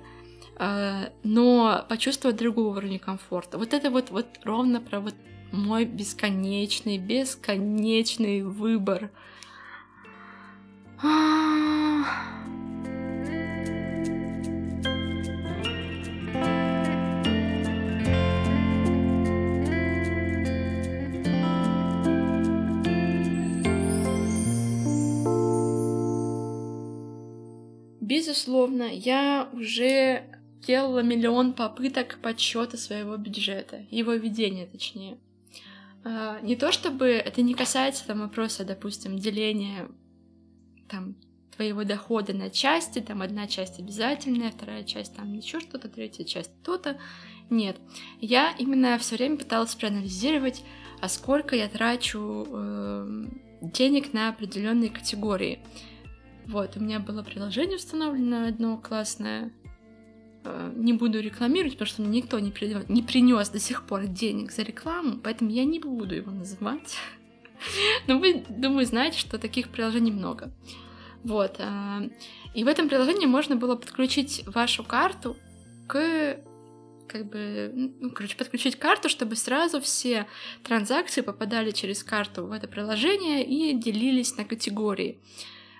э, 0.58 1.10
но 1.24 1.86
почувствовать 1.90 2.38
другой 2.38 2.66
уровень 2.66 3.00
комфорта. 3.00 3.58
Вот 3.58 3.74
это 3.74 3.92
вот, 3.92 4.12
вот 4.12 4.28
ровно 4.46 4.80
про 4.80 5.02
вот 5.02 5.14
мой 5.52 5.84
бесконечный, 5.84 6.98
бесконечный 6.98 8.44
выбор. 8.44 9.12
Безусловно, 28.26 28.86
я 28.92 29.48
уже 29.54 30.24
делала 30.66 31.04
миллион 31.04 31.54
попыток 31.54 32.18
подсчета 32.24 32.76
своего 32.76 33.18
бюджета, 33.18 33.86
его 33.92 34.14
ведения 34.14 34.66
точнее. 34.66 35.20
А, 36.04 36.42
не 36.42 36.56
то 36.56 36.72
чтобы 36.72 37.06
это 37.06 37.44
не 37.44 37.54
касается 37.54 38.08
там 38.08 38.22
вопроса, 38.22 38.66
допустим, 38.66 39.20
деления 39.20 39.88
там 40.90 41.16
твоего 41.56 41.84
дохода 41.84 42.34
на 42.34 42.50
части, 42.50 42.98
там 42.98 43.22
одна 43.22 43.46
часть 43.46 43.80
обязательная, 43.80 44.50
вторая 44.50 44.84
часть 44.84 45.16
там 45.16 45.32
еще 45.32 45.60
что-то, 45.60 45.88
третья 45.88 46.24
часть 46.24 46.50
то-то. 46.64 46.98
Нет, 47.52 47.78
я 48.22 48.56
именно 48.58 48.98
все 48.98 49.18
время 49.18 49.38
пыталась 49.38 49.76
проанализировать, 49.76 50.64
а 51.00 51.10
сколько 51.10 51.56
я 51.56 51.68
трачу 51.68 52.48
э, 52.50 53.26
денег 53.62 54.14
на 54.14 54.30
определенные 54.30 54.90
категории. 54.90 55.60
Вот, 56.48 56.78
у 56.78 56.80
меня 56.80 57.00
было 57.00 57.24
приложение 57.24 57.78
установлено 57.78 58.48
одно 58.48 58.78
классное, 58.78 59.52
Э, 60.46 60.72
не 60.76 60.94
буду 60.94 61.20
рекламировать, 61.20 61.74
потому 61.74 61.88
что 61.88 62.02
мне 62.02 62.22
никто 62.22 62.40
не, 62.40 62.52
при... 62.52 62.76
не 62.88 63.02
принес 63.02 63.50
до 63.50 63.60
сих 63.60 63.84
пор 63.84 64.06
денег 64.06 64.52
за 64.52 64.62
рекламу, 64.62 65.18
поэтому 65.18 65.50
я 65.50 65.66
не 65.66 65.80
буду 65.80 66.16
его 66.16 66.32
называть. 66.32 66.98
Но 68.08 68.20
вы, 68.20 68.46
думаю, 68.50 68.86
знаете, 68.86 69.18
что 69.18 69.40
таких 69.40 69.70
приложений 69.70 70.12
много. 70.12 70.52
Вот. 71.24 71.56
Э, 71.60 72.10
и 72.54 72.64
в 72.64 72.68
этом 72.68 72.90
приложении 72.90 73.26
можно 73.26 73.56
было 73.56 73.76
подключить 73.76 74.44
вашу 74.48 74.84
карту 74.84 75.36
к 75.88 76.40
как 77.08 77.30
бы, 77.30 77.72
ну, 78.02 78.10
короче, 78.10 78.36
подключить 78.36 78.78
карту, 78.78 79.10
чтобы 79.10 79.36
сразу 79.36 79.80
все 79.80 80.26
транзакции 80.64 81.22
попадали 81.22 81.70
через 81.70 82.04
карту 82.04 82.48
в 82.48 82.52
это 82.52 82.68
приложение 82.68 83.46
и 83.46 83.74
делились 83.74 84.36
на 84.38 84.44
категории. 84.44 85.22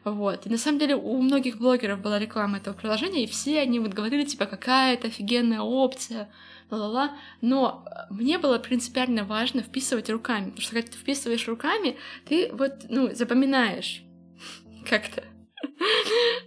Вот. 0.06 0.46
И 0.46 0.50
на 0.50 0.58
самом 0.58 0.78
деле 0.78 0.96
у 0.96 1.20
многих 1.20 1.58
блогеров 1.58 2.00
была 2.00 2.20
реклама 2.20 2.58
этого 2.58 2.76
приложения, 2.76 3.24
и 3.24 3.28
все 3.28 3.60
они 3.60 3.80
вот 3.80 3.94
говорили, 3.94 4.24
типа, 4.24 4.46
какая 4.46 4.94
это 4.94 5.08
офигенная 5.08 5.62
опция, 5.62 6.30
ла-ла-ла. 6.70 7.18
Но 7.42 7.84
мне 8.12 8.38
было 8.38 8.60
принципиально 8.60 9.24
важно 9.24 9.62
вписывать 9.62 10.10
руками, 10.12 10.46
потому 10.52 10.62
что 10.62 10.76
когда 10.76 10.92
ты 10.92 10.98
вписываешь 10.98 11.48
руками, 11.48 11.98
ты 12.26 12.52
вот, 12.54 12.86
ну, 12.88 13.16
запоминаешь 13.16 14.04
как-то 14.90 15.24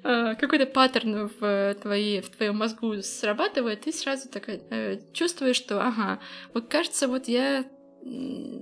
а, 0.04 0.36
какой-то 0.36 0.66
паттерн 0.66 1.28
в, 1.40 1.74
твоей, 1.82 2.20
в 2.20 2.30
твоем 2.30 2.58
мозгу 2.58 3.02
срабатывает, 3.02 3.80
ты 3.80 3.92
сразу 3.92 4.28
так 4.28 4.48
э, 4.48 5.00
чувствуешь, 5.12 5.56
что, 5.56 5.84
ага, 5.84 6.20
вот 6.54 6.68
кажется, 6.68 7.08
вот 7.08 7.26
я 7.26 7.64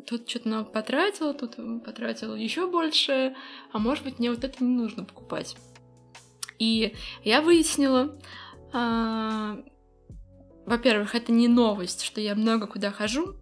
тут 0.06 0.28
что-то 0.28 0.48
много 0.48 0.70
потратила, 0.70 1.34
тут 1.34 1.56
потратила 1.84 2.34
еще 2.34 2.70
больше, 2.70 3.34
а 3.72 3.78
может 3.78 4.04
быть 4.04 4.18
мне 4.18 4.30
вот 4.30 4.44
это 4.44 4.62
не 4.62 4.74
нужно 4.74 5.04
покупать. 5.04 5.56
И 6.58 6.94
я 7.22 7.42
выяснила, 7.42 8.18
а, 8.72 9.58
во-первых, 10.64 11.14
это 11.14 11.32
не 11.32 11.48
новость, 11.48 12.02
что 12.02 12.20
я 12.20 12.34
много 12.34 12.66
куда 12.66 12.90
хожу, 12.90 13.36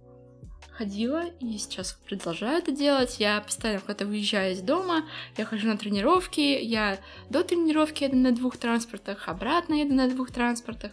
ходила 0.77 1.25
и 1.41 1.57
сейчас 1.59 1.99
продолжаю 2.07 2.59
это 2.59 2.73
делать. 2.73 3.21
Я 3.21 3.41
постоянно 3.41 3.81
куда-то 3.81 4.07
выезжаю 4.07 4.53
из 4.53 4.61
дома, 4.61 5.05
я 5.37 5.45
хожу 5.45 5.69
на 5.69 5.77
тренировки, 5.77 6.41
я 6.41 6.99
до 7.31 7.45
тренировки 7.45 8.05
еду 8.05 8.17
на 8.17 8.33
двух 8.33 8.57
транспортах, 8.57 9.29
обратно 9.29 9.75
еду 9.75 9.95
на 9.95 10.09
двух 10.09 10.31
транспортах. 10.33 10.93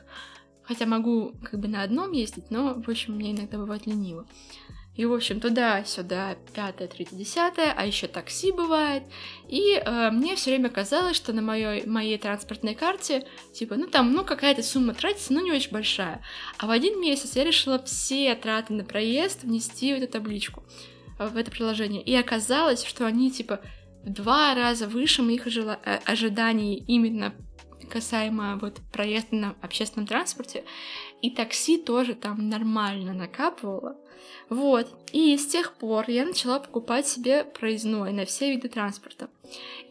Хотя 0.63 0.85
могу 0.85 1.33
как 1.43 1.59
бы 1.59 1.67
на 1.67 1.81
одном 1.83 2.11
ездить, 2.11 2.51
но, 2.51 2.75
в 2.75 2.87
общем, 2.87 3.15
мне 3.15 3.31
иногда 3.31 3.57
бывает 3.57 3.87
лениво. 3.87 4.27
И, 4.95 5.05
в 5.05 5.13
общем, 5.13 5.39
туда-сюда, 5.39 6.35
пятое, 6.53 6.87
третье, 6.87 7.15
десятое, 7.15 7.73
а 7.75 7.85
еще 7.85 8.07
такси 8.07 8.51
бывает. 8.51 9.03
И 9.47 9.73
э, 9.73 10.11
мне 10.11 10.35
все 10.35 10.51
время 10.51 10.69
казалось, 10.69 11.15
что 11.15 11.31
на 11.31 11.41
моей, 11.41 11.85
моей 11.85 12.17
транспортной 12.17 12.75
карте, 12.75 13.25
типа, 13.53 13.75
ну 13.77 13.87
там, 13.87 14.11
ну 14.11 14.25
какая-то 14.25 14.61
сумма 14.63 14.93
тратится, 14.93 15.31
но 15.31 15.39
не 15.39 15.51
очень 15.53 15.71
большая. 15.71 16.21
А 16.57 16.67
в 16.67 16.71
один 16.71 16.99
месяц 16.99 17.37
я 17.37 17.45
решила 17.45 17.81
все 17.81 18.35
траты 18.35 18.73
на 18.73 18.83
проезд 18.83 19.43
внести 19.43 19.93
в 19.93 19.97
эту 19.97 20.11
табличку, 20.11 20.65
э, 21.19 21.25
в 21.25 21.37
это 21.37 21.51
приложение. 21.51 22.01
И 22.01 22.13
оказалось, 22.13 22.83
что 22.83 23.05
они, 23.05 23.31
типа, 23.31 23.61
в 24.03 24.09
два 24.09 24.53
раза 24.55 24.87
выше 24.87 25.21
моих 25.21 25.47
э, 25.47 25.99
ожиданий 26.05 26.83
именно 26.85 27.33
касаемо 27.89 28.57
вот 28.61 28.81
проезда 28.91 29.35
на 29.35 29.55
общественном 29.61 30.07
транспорте. 30.07 30.63
и 31.21 31.29
такси 31.29 31.77
тоже 31.77 32.13
там 32.15 32.49
нормально 32.49 33.13
накапывала. 33.13 33.95
Вот. 34.49 34.87
И 35.13 35.37
с 35.37 35.47
тех 35.47 35.73
пор 35.73 36.09
я 36.09 36.25
начала 36.25 36.59
покупать 36.59 37.07
себе 37.07 37.43
проездной 37.43 38.11
на 38.11 38.25
все 38.25 38.51
виды 38.51 38.69
транспорта. 38.69 39.29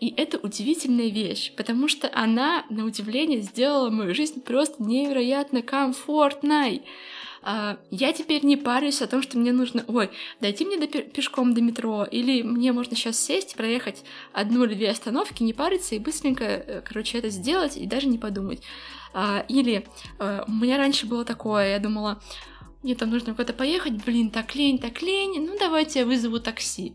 И 0.01 0.13
это 0.17 0.39
удивительная 0.39 1.09
вещь, 1.09 1.53
потому 1.57 1.89
что 1.89 2.11
она, 2.13 2.65
на 2.71 2.85
удивление, 2.85 3.41
сделала 3.41 3.91
мою 3.91 4.15
жизнь 4.15 4.41
просто 4.41 4.83
невероятно 4.83 5.63
комфортной. 5.63 6.83
А, 7.43 7.79
я 7.91 8.13
теперь 8.13 8.45
не 8.45 8.57
парюсь 8.57 9.01
о 9.01 9.07
том, 9.07 9.23
что 9.23 9.39
мне 9.39 9.53
нужно, 9.53 9.85
ой, 9.89 10.11
дойти 10.41 10.65
мне 10.65 10.79
до, 10.79 10.87
пешком 10.87 11.55
до 11.55 11.63
метро, 11.63 12.05
или 12.05 12.43
мне 12.43 12.73
можно 12.73 12.95
сейчас 12.97 13.19
сесть, 13.19 13.57
проехать 13.57 14.05
одну 14.33 14.65
или 14.65 14.75
две 14.75 14.91
остановки, 14.91 15.43
не 15.43 15.55
париться 15.55 15.95
и 15.95 15.99
быстренько, 15.99 16.45
э, 16.45 16.83
короче, 16.83 17.19
это 17.19 17.31
сделать 17.31 17.77
и 17.77 17.87
даже 17.87 18.09
не 18.09 18.19
подумать. 18.19 18.63
А, 19.15 19.45
или 19.49 19.87
а, 20.19 20.45
у 20.47 20.53
меня 20.53 20.77
раньше 20.77 21.07
было 21.07 21.25
такое, 21.25 21.73
я 21.73 21.79
думала, 21.79 22.21
мне 22.83 22.95
там 22.95 23.11
нужно 23.11 23.33
куда-то 23.33 23.53
поехать, 23.53 24.05
блин, 24.05 24.31
так 24.31 24.55
лень, 24.55 24.79
так 24.79 25.03
лень, 25.03 25.47
ну 25.47 25.57
давайте 25.59 26.01
я 26.01 26.07
вызову 26.07 26.41
такси. 26.41 26.95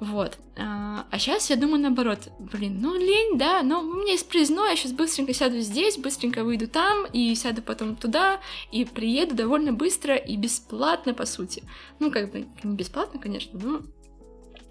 Вот. 0.00 0.38
А, 0.56 1.06
а 1.10 1.18
сейчас 1.18 1.50
я 1.50 1.56
думаю 1.56 1.80
наоборот, 1.80 2.28
блин, 2.38 2.78
ну 2.80 2.94
лень, 2.94 3.38
да, 3.38 3.62
но 3.62 3.80
у 3.80 3.94
меня 3.94 4.12
есть 4.12 4.28
проездной, 4.28 4.70
я 4.70 4.76
сейчас 4.76 4.92
быстренько 4.92 5.32
сяду 5.32 5.60
здесь, 5.60 5.98
быстренько 5.98 6.44
выйду 6.44 6.68
там, 6.68 7.06
и 7.06 7.34
сяду 7.34 7.62
потом 7.62 7.96
туда, 7.96 8.40
и 8.72 8.84
приеду 8.84 9.34
довольно 9.34 9.72
быстро 9.72 10.16
и 10.16 10.36
бесплатно, 10.36 11.14
по 11.14 11.26
сути. 11.26 11.62
Ну, 12.00 12.10
как 12.10 12.32
бы, 12.32 12.46
не 12.62 12.76
бесплатно, 12.76 13.20
конечно, 13.20 13.58
но... 13.58 13.82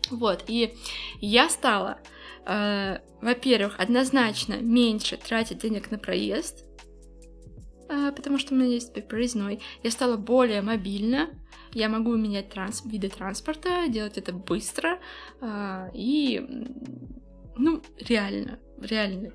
Вот, 0.10 0.44
и 0.48 0.76
я 1.22 1.50
стала, 1.50 1.98
э, 2.46 3.00
во-первых, 3.22 3.80
однозначно 3.80 4.56
меньше 4.56 5.18
тратить 5.18 5.60
денег 5.60 5.90
на 5.92 5.98
проезд, 5.98 6.66
потому 8.16 8.38
что 8.38 8.54
у 8.54 8.58
меня 8.58 8.70
есть 8.70 8.94
проездной. 9.08 9.62
Я 9.84 9.92
стала 9.92 10.18
более 10.18 10.62
мобильна, 10.62 11.30
я 11.74 11.90
могу 11.90 12.16
менять 12.16 12.50
транс 12.50 12.84
виды 12.86 13.10
транспорта, 13.10 13.88
делать 13.88 14.18
это 14.18 14.32
быстро 14.34 15.00
э, 15.42 15.90
и, 15.94 16.42
ну, 17.58 17.82
реально, 18.00 18.60
реально 18.80 19.32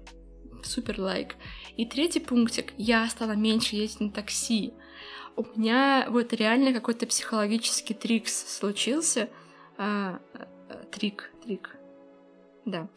супер 0.63 1.01
лайк. 1.01 1.37
И 1.77 1.87
третий 1.87 2.21
пунктик, 2.21 2.73
я 2.77 3.09
стала 3.09 3.33
меньше 3.33 3.77
ездить 3.77 4.01
на 4.01 4.11
такси. 4.11 4.73
У 5.37 5.45
меня 5.55 6.07
вот 6.11 6.33
реально 6.33 6.73
какой-то 6.73 7.07
психологический 7.07 7.95
трикс 7.95 8.59
случился. 8.59 9.29
А, 9.77 10.21
трик, 10.91 11.31
трик. 11.45 11.77
Да. 12.65 12.89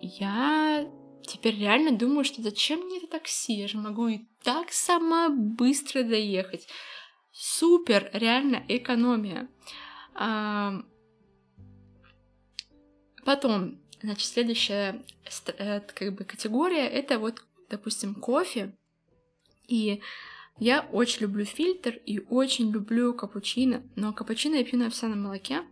Я 0.00 0.86
теперь 1.28 1.58
реально 1.58 1.96
думаю, 1.96 2.24
что 2.24 2.42
зачем 2.42 2.80
мне 2.80 2.98
это 2.98 3.06
такси? 3.06 3.52
Я 3.54 3.68
же 3.68 3.78
могу 3.78 4.08
и 4.08 4.20
так 4.42 4.72
сама 4.72 5.28
быстро 5.28 6.02
доехать 6.02 6.66
супер, 7.32 8.10
реально 8.12 8.64
экономия. 8.66 9.48
А, 10.14 10.82
потом, 13.24 13.80
значит, 14.02 14.26
следующая 14.26 15.04
э, 15.46 15.80
как 15.80 16.14
бы 16.16 16.24
категория 16.24 16.88
это 16.88 17.18
вот, 17.18 17.44
допустим, 17.70 18.16
кофе. 18.16 18.76
И 19.68 20.00
я 20.58 20.80
очень 20.92 21.22
люблю 21.22 21.44
фильтр 21.44 22.00
и 22.06 22.18
очень 22.18 22.72
люблю 22.72 23.14
капучино, 23.14 23.84
но 23.94 24.12
капучино 24.12 24.56
я 24.56 24.64
пью 24.64 24.78
на 24.78 24.86
овсяном 24.86 25.22
молоке. 25.22 25.62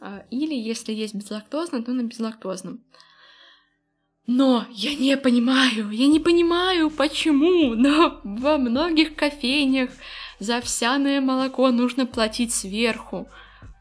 А, 0.00 0.24
или 0.30 0.54
если 0.54 0.92
есть 0.92 1.14
безлактозно, 1.14 1.82
то 1.82 1.92
на 1.92 2.02
безлактозном. 2.02 2.84
Но 4.26 4.64
я 4.70 4.94
не 4.94 5.16
понимаю, 5.18 5.90
я 5.90 6.06
не 6.06 6.18
понимаю, 6.18 6.90
почему, 6.90 7.74
но 7.74 8.20
во 8.24 8.56
многих 8.56 9.14
кофейнях 9.14 9.90
за 10.38 10.56
овсяное 10.58 11.20
молоко 11.20 11.70
нужно 11.70 12.06
платить 12.06 12.52
сверху. 12.52 13.28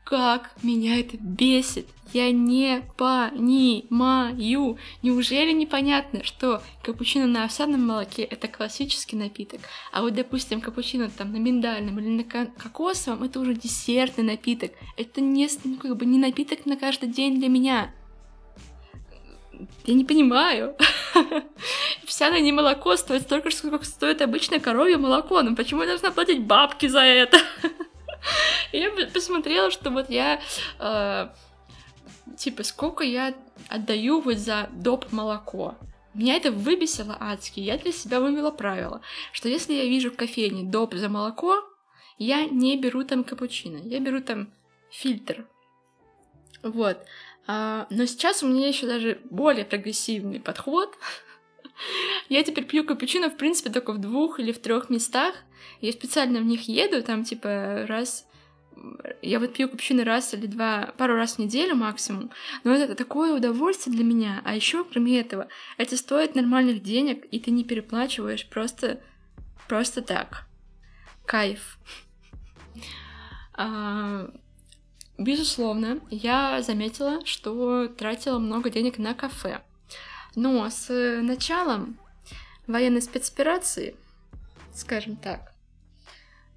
Как 0.03 0.51
меня 0.61 0.99
это 0.99 1.15
бесит! 1.17 1.87
Я 2.11 2.31
не 2.31 2.83
понимаю. 2.97 4.77
Неужели 5.01 5.51
непонятно, 5.53 6.23
что 6.23 6.61
капучино 6.83 7.25
на 7.25 7.45
овсяном 7.45 7.87
молоке 7.87 8.23
это 8.23 8.47
классический 8.47 9.15
напиток, 9.15 9.61
а 9.91 10.01
вот, 10.01 10.13
допустим, 10.13 10.61
капучино 10.61 11.09
там 11.09 11.31
на 11.31 11.37
миндальном 11.37 11.99
или 11.99 12.09
на 12.09 12.23
кокосовом 12.23 13.23
это 13.23 13.39
уже 13.39 13.55
десертный 13.55 14.25
напиток. 14.25 14.73
Это 14.97 15.21
не, 15.21 15.49
ну, 15.63 15.77
как 15.77 15.97
бы 15.97 16.05
не 16.05 16.19
напиток 16.19 16.65
на 16.65 16.75
каждый 16.75 17.09
день 17.09 17.39
для 17.39 17.47
меня. 17.47 17.91
Я 19.85 19.93
не 19.93 20.05
понимаю. 20.05 20.75
Овсяное 22.03 22.39
не 22.39 22.51
молоко 22.51 22.95
стоит 22.95 23.23
столько 23.23 23.49
же, 23.49 23.55
сколько 23.55 23.85
стоит 23.85 24.21
обычное 24.21 24.59
коровье 24.59 24.97
молоко. 24.97 25.41
Но 25.41 25.55
почему 25.55 25.81
я 25.81 25.87
должна 25.87 26.11
платить 26.11 26.45
бабки 26.45 26.87
за 26.87 27.01
это? 27.01 27.37
Я 28.71 28.89
посмотрела, 29.13 29.69
что 29.69 29.89
вот 29.89 30.09
я... 30.09 30.41
Э, 30.79 31.27
типа, 32.37 32.63
сколько 32.63 33.03
я 33.03 33.35
отдаю 33.67 34.21
вот 34.21 34.37
за 34.37 34.69
доп. 34.71 35.11
молоко. 35.11 35.75
Меня 36.13 36.35
это 36.35 36.51
выбесило 36.51 37.17
адски. 37.19 37.59
Я 37.59 37.77
для 37.77 37.91
себя 37.91 38.19
вывела 38.19 38.51
правило, 38.51 39.01
что 39.31 39.49
если 39.49 39.73
я 39.73 39.83
вижу 39.85 40.09
в 40.11 40.15
кофейне 40.15 40.63
доп. 40.63 40.93
за 40.93 41.09
молоко, 41.09 41.63
я 42.17 42.45
не 42.45 42.77
беру 42.77 43.03
там 43.03 43.23
капучино, 43.23 43.77
я 43.83 43.99
беру 43.99 44.21
там 44.21 44.53
фильтр. 44.89 45.45
Вот. 46.61 46.97
А, 47.45 47.87
но 47.89 48.05
сейчас 48.05 48.43
у 48.43 48.47
меня 48.47 48.67
еще 48.67 48.87
даже 48.87 49.19
более 49.29 49.65
прогрессивный 49.65 50.39
подход. 50.39 50.97
Я 52.29 52.43
теперь 52.43 52.65
пью 52.65 52.85
капучино, 52.85 53.29
в 53.29 53.37
принципе, 53.37 53.69
только 53.69 53.93
в 53.93 53.99
двух 53.99 54.39
или 54.39 54.51
в 54.51 54.59
трех 54.59 54.89
местах. 54.89 55.35
Я 55.81 55.91
специально 55.91 56.39
в 56.39 56.45
них 56.45 56.67
еду, 56.67 57.03
там, 57.03 57.23
типа, 57.23 57.85
раз... 57.87 58.27
Я 59.21 59.39
вот 59.39 59.53
пью 59.53 59.67
капучино 59.67 60.03
раз 60.03 60.33
или 60.33 60.47
два, 60.47 60.93
пару 60.97 61.15
раз 61.15 61.35
в 61.35 61.39
неделю 61.39 61.75
максимум. 61.75 62.31
Но 62.63 62.73
это 62.73 62.95
такое 62.95 63.33
удовольствие 63.33 63.95
для 63.95 64.03
меня. 64.03 64.41
А 64.45 64.55
еще, 64.55 64.83
кроме 64.83 65.19
этого, 65.19 65.47
это 65.77 65.95
стоит 65.97 66.35
нормальных 66.35 66.81
денег, 66.81 67.25
и 67.31 67.39
ты 67.39 67.51
не 67.51 67.63
переплачиваешь 67.63 68.47
просто, 68.47 69.01
просто 69.67 70.01
так. 70.01 70.47
Кайф. 71.25 71.77
А, 73.55 74.31
Безусловно, 75.23 76.01
я 76.09 76.61
заметила, 76.61 77.25
что 77.25 77.87
тратила 77.87 78.39
много 78.39 78.69
денег 78.69 78.97
на 78.97 79.13
кафе. 79.13 79.61
Но 80.35 80.69
с 80.69 80.89
началом 81.21 81.97
военной 82.67 83.01
спецоперации, 83.01 83.95
скажем 84.73 85.15
так, 85.15 85.53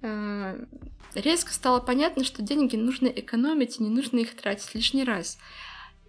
э, 0.01 0.65
резко 1.13 1.53
стало 1.53 1.79
понятно, 1.79 2.25
что 2.25 2.41
деньги 2.41 2.75
нужно 2.75 3.07
экономить, 3.07 3.79
и 3.79 3.83
не 3.83 3.89
нужно 3.89 4.17
их 4.17 4.35
тратить 4.35 4.75
лишний 4.75 5.05
раз. 5.05 5.37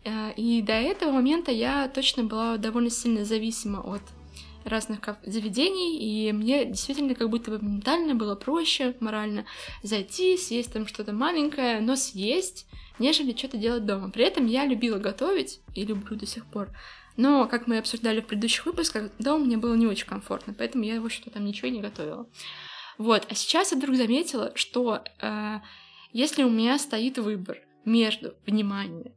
Э, 0.05 0.33
и 0.33 0.61
до 0.61 0.73
этого 0.73 1.13
момента 1.13 1.53
я 1.53 1.87
точно 1.89 2.25
была 2.25 2.57
довольно 2.57 2.91
сильно 2.91 3.25
зависима 3.25 3.79
от 3.83 4.03
разных 4.69 5.01
заведений, 5.25 5.99
и 5.99 6.33
мне 6.33 6.65
действительно 6.65 7.15
как 7.15 7.31
будто 7.31 7.51
бы 7.51 7.65
ментально 7.65 8.15
было 8.15 8.35
проще, 8.35 8.97
морально, 9.01 9.45
зайти, 9.83 10.37
съесть 10.37 10.73
там 10.73 10.87
что-то 10.87 11.13
маленькое, 11.13 11.81
но 11.81 11.97
съесть, 11.97 12.67
нежели 12.99 13.37
что-то 13.37 13.57
делать 13.57 13.87
дома. 13.87 14.11
При 14.11 14.25
этом 14.25 14.47
я 14.47 14.67
любила 14.67 14.99
готовить, 14.99 15.61
и 15.75 15.85
люблю 15.85 16.17
до 16.17 16.27
сих 16.27 16.47
пор, 16.47 16.69
но, 17.19 17.49
как 17.49 17.67
мы 17.67 17.79
обсуждали 17.79 18.21
в 18.21 18.27
предыдущих 18.27 18.65
выпусках, 18.67 19.11
дома 19.19 19.45
мне 19.45 19.57
было 19.57 19.75
не 19.75 19.89
очень 19.89 20.07
комфортно, 20.07 20.55
поэтому 20.57 20.85
я, 20.85 21.01
в 21.01 21.05
общем-то, 21.05 21.31
там 21.31 21.45
ничего 21.45 21.69
не 21.69 21.81
готовила. 21.81 22.29
Вот, 22.97 23.27
а 23.29 23.35
сейчас 23.35 23.73
я 23.73 23.79
вдруг 23.79 23.97
заметила, 23.97 24.53
что 24.55 25.03
э, 25.21 25.59
если 26.13 26.45
у 26.45 26.51
меня 26.51 26.79
стоит 26.79 27.19
выбор 27.19 27.59
между, 27.85 28.35
внимание, 28.47 29.15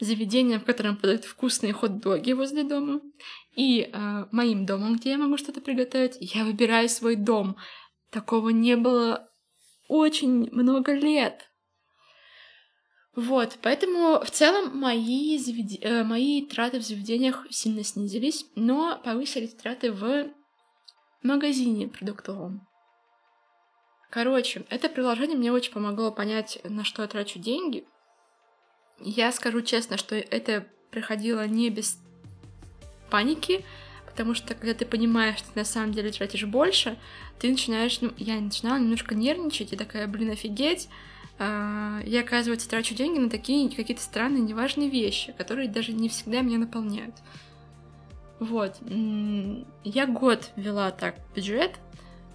заведением, 0.00 0.60
в 0.60 0.64
котором 0.64 0.96
подают 0.96 1.24
вкусные 1.24 1.72
хот-доги 1.72 2.32
возле 2.32 2.64
дома, 2.64 3.00
и 3.56 3.90
э, 3.92 4.24
моим 4.32 4.66
домом, 4.66 4.96
где 4.96 5.10
я 5.10 5.18
могу 5.18 5.36
что-то 5.36 5.60
приготовить, 5.60 6.16
я 6.20 6.44
выбираю 6.44 6.88
свой 6.88 7.16
дом. 7.16 7.56
Такого 8.10 8.50
не 8.50 8.76
было 8.76 9.28
очень 9.88 10.50
много 10.50 10.92
лет. 10.92 11.50
Вот, 13.16 13.58
поэтому 13.62 14.20
в 14.24 14.30
целом 14.30 14.76
мои, 14.76 15.38
завед... 15.38 15.78
э, 15.82 16.02
мои 16.02 16.44
траты 16.44 16.80
в 16.80 16.82
заведениях 16.82 17.46
сильно 17.50 17.84
снизились, 17.84 18.46
но 18.56 19.00
повысились 19.04 19.54
траты 19.54 19.92
в 19.92 20.30
магазине 21.22 21.86
продуктовом. 21.86 22.66
Короче, 24.10 24.64
это 24.68 24.88
приложение 24.88 25.36
мне 25.36 25.52
очень 25.52 25.72
помогло 25.72 26.10
понять, 26.10 26.60
на 26.64 26.84
что 26.84 27.02
я 27.02 27.08
трачу 27.08 27.38
деньги. 27.38 27.86
Я 29.00 29.32
скажу 29.32 29.60
честно, 29.62 29.96
что 29.96 30.14
это 30.14 30.66
проходило 30.90 31.46
не 31.46 31.70
без 31.70 31.98
паники, 33.10 33.64
потому 34.06 34.34
что 34.34 34.54
когда 34.54 34.74
ты 34.74 34.86
понимаешь, 34.86 35.38
что 35.38 35.52
ты 35.52 35.58
на 35.58 35.64
самом 35.64 35.92
деле 35.92 36.10
тратишь 36.10 36.44
больше, 36.44 36.98
ты 37.38 37.50
начинаешь, 37.50 38.00
ну, 38.00 38.12
я 38.16 38.40
начинала 38.40 38.78
немножко 38.78 39.14
нервничать 39.14 39.72
и 39.72 39.76
такая, 39.76 40.06
блин, 40.06 40.30
офигеть, 40.30 40.88
а, 41.38 42.00
я, 42.04 42.20
оказывается, 42.20 42.68
трачу 42.68 42.94
деньги 42.94 43.18
на 43.18 43.28
такие 43.28 43.68
какие-то 43.68 44.02
странные, 44.02 44.42
неважные 44.42 44.88
вещи, 44.88 45.34
которые 45.36 45.68
даже 45.68 45.92
не 45.92 46.08
всегда 46.08 46.42
меня 46.42 46.58
наполняют. 46.58 47.16
Вот. 48.38 48.76
Я 49.84 50.06
год 50.06 50.50
вела 50.56 50.90
так 50.90 51.16
бюджет, 51.34 51.72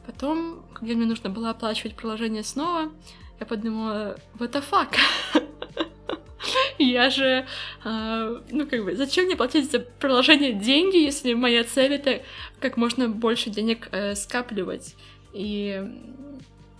потом, 0.05 0.65
когда 0.73 0.95
мне 0.95 1.05
нужно 1.05 1.29
было 1.29 1.51
оплачивать 1.51 1.95
приложение 1.95 2.43
снова, 2.43 2.91
я 3.39 3.45
подумала, 3.45 4.17
what 4.37 4.51
the 4.51 4.63
fuck? 4.69 4.97
Я 6.83 7.09
же, 7.09 7.45
э, 7.83 8.41
ну 8.51 8.65
как 8.65 8.85
бы, 8.85 8.95
зачем 8.95 9.25
мне 9.25 9.35
платить 9.35 9.69
за 9.69 9.79
приложение 9.79 10.53
деньги, 10.53 10.95
если 10.95 11.33
моя 11.33 11.65
цель 11.65 11.93
это 11.93 12.23
как 12.61 12.77
можно 12.77 13.09
больше 13.09 13.49
денег 13.49 13.89
э, 13.91 14.15
скапливать? 14.15 14.95
И 15.33 15.83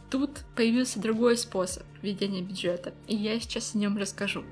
тут 0.10 0.32
появился 0.56 1.02
другой 1.02 1.38
способ 1.38 1.84
ведения 2.02 2.42
бюджета, 2.42 2.94
и 3.08 3.16
я 3.16 3.40
сейчас 3.42 3.76
о 3.76 3.78
нем 3.78 3.98
расскажу. 3.98 4.46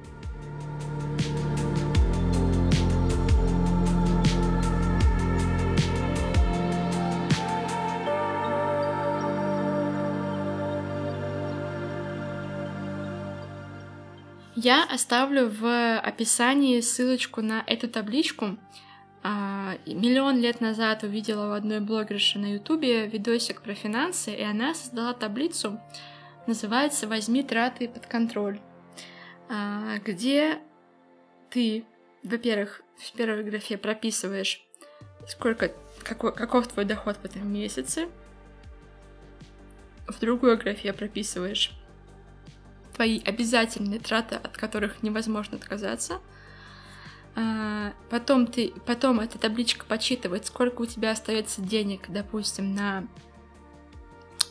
Я 14.67 14.83
оставлю 14.83 15.47
в 15.47 15.97
описании 15.97 16.81
ссылочку 16.81 17.41
на 17.41 17.63
эту 17.67 17.87
табличку. 17.87 18.57
А, 19.23 19.77
миллион 19.85 20.39
лет 20.41 20.59
назад 20.59 21.03
увидела 21.03 21.51
у 21.51 21.53
одной 21.53 21.79
блогерши 21.79 22.37
на 22.37 22.55
ютубе 22.55 23.07
видосик 23.07 23.61
про 23.61 23.73
финансы, 23.73 24.33
и 24.33 24.41
она 24.43 24.73
создала 24.73 25.13
таблицу, 25.13 25.79
называется 26.47 27.07
«Возьми 27.07 27.43
траты 27.43 27.87
под 27.87 28.07
контроль», 28.07 28.59
а, 29.47 29.99
где 29.99 30.59
ты, 31.49 31.85
во-первых, 32.23 32.81
в 32.97 33.13
первой 33.13 33.45
графе 33.45 33.77
прописываешь, 33.77 34.67
сколько, 35.29 35.71
какой, 36.03 36.35
каков 36.35 36.67
твой 36.67 36.83
доход 36.83 37.15
в 37.15 37.23
этом 37.23 37.49
месяце, 37.49 38.09
в 40.09 40.19
другой 40.19 40.57
графе 40.57 40.91
прописываешь 40.91 41.71
твои 42.97 43.21
обязательные 43.23 43.99
траты, 43.99 44.35
от 44.35 44.57
которых 44.57 45.03
невозможно 45.03 45.57
отказаться. 45.57 46.19
А, 47.35 47.93
потом, 48.09 48.47
ты, 48.47 48.73
потом 48.87 49.19
эта 49.19 49.37
табличка 49.37 49.85
подсчитывает, 49.85 50.47
сколько 50.47 50.81
у 50.81 50.85
тебя 50.87 51.11
остается 51.11 51.61
денег, 51.61 52.05
допустим, 52.09 52.73
на, 52.73 53.07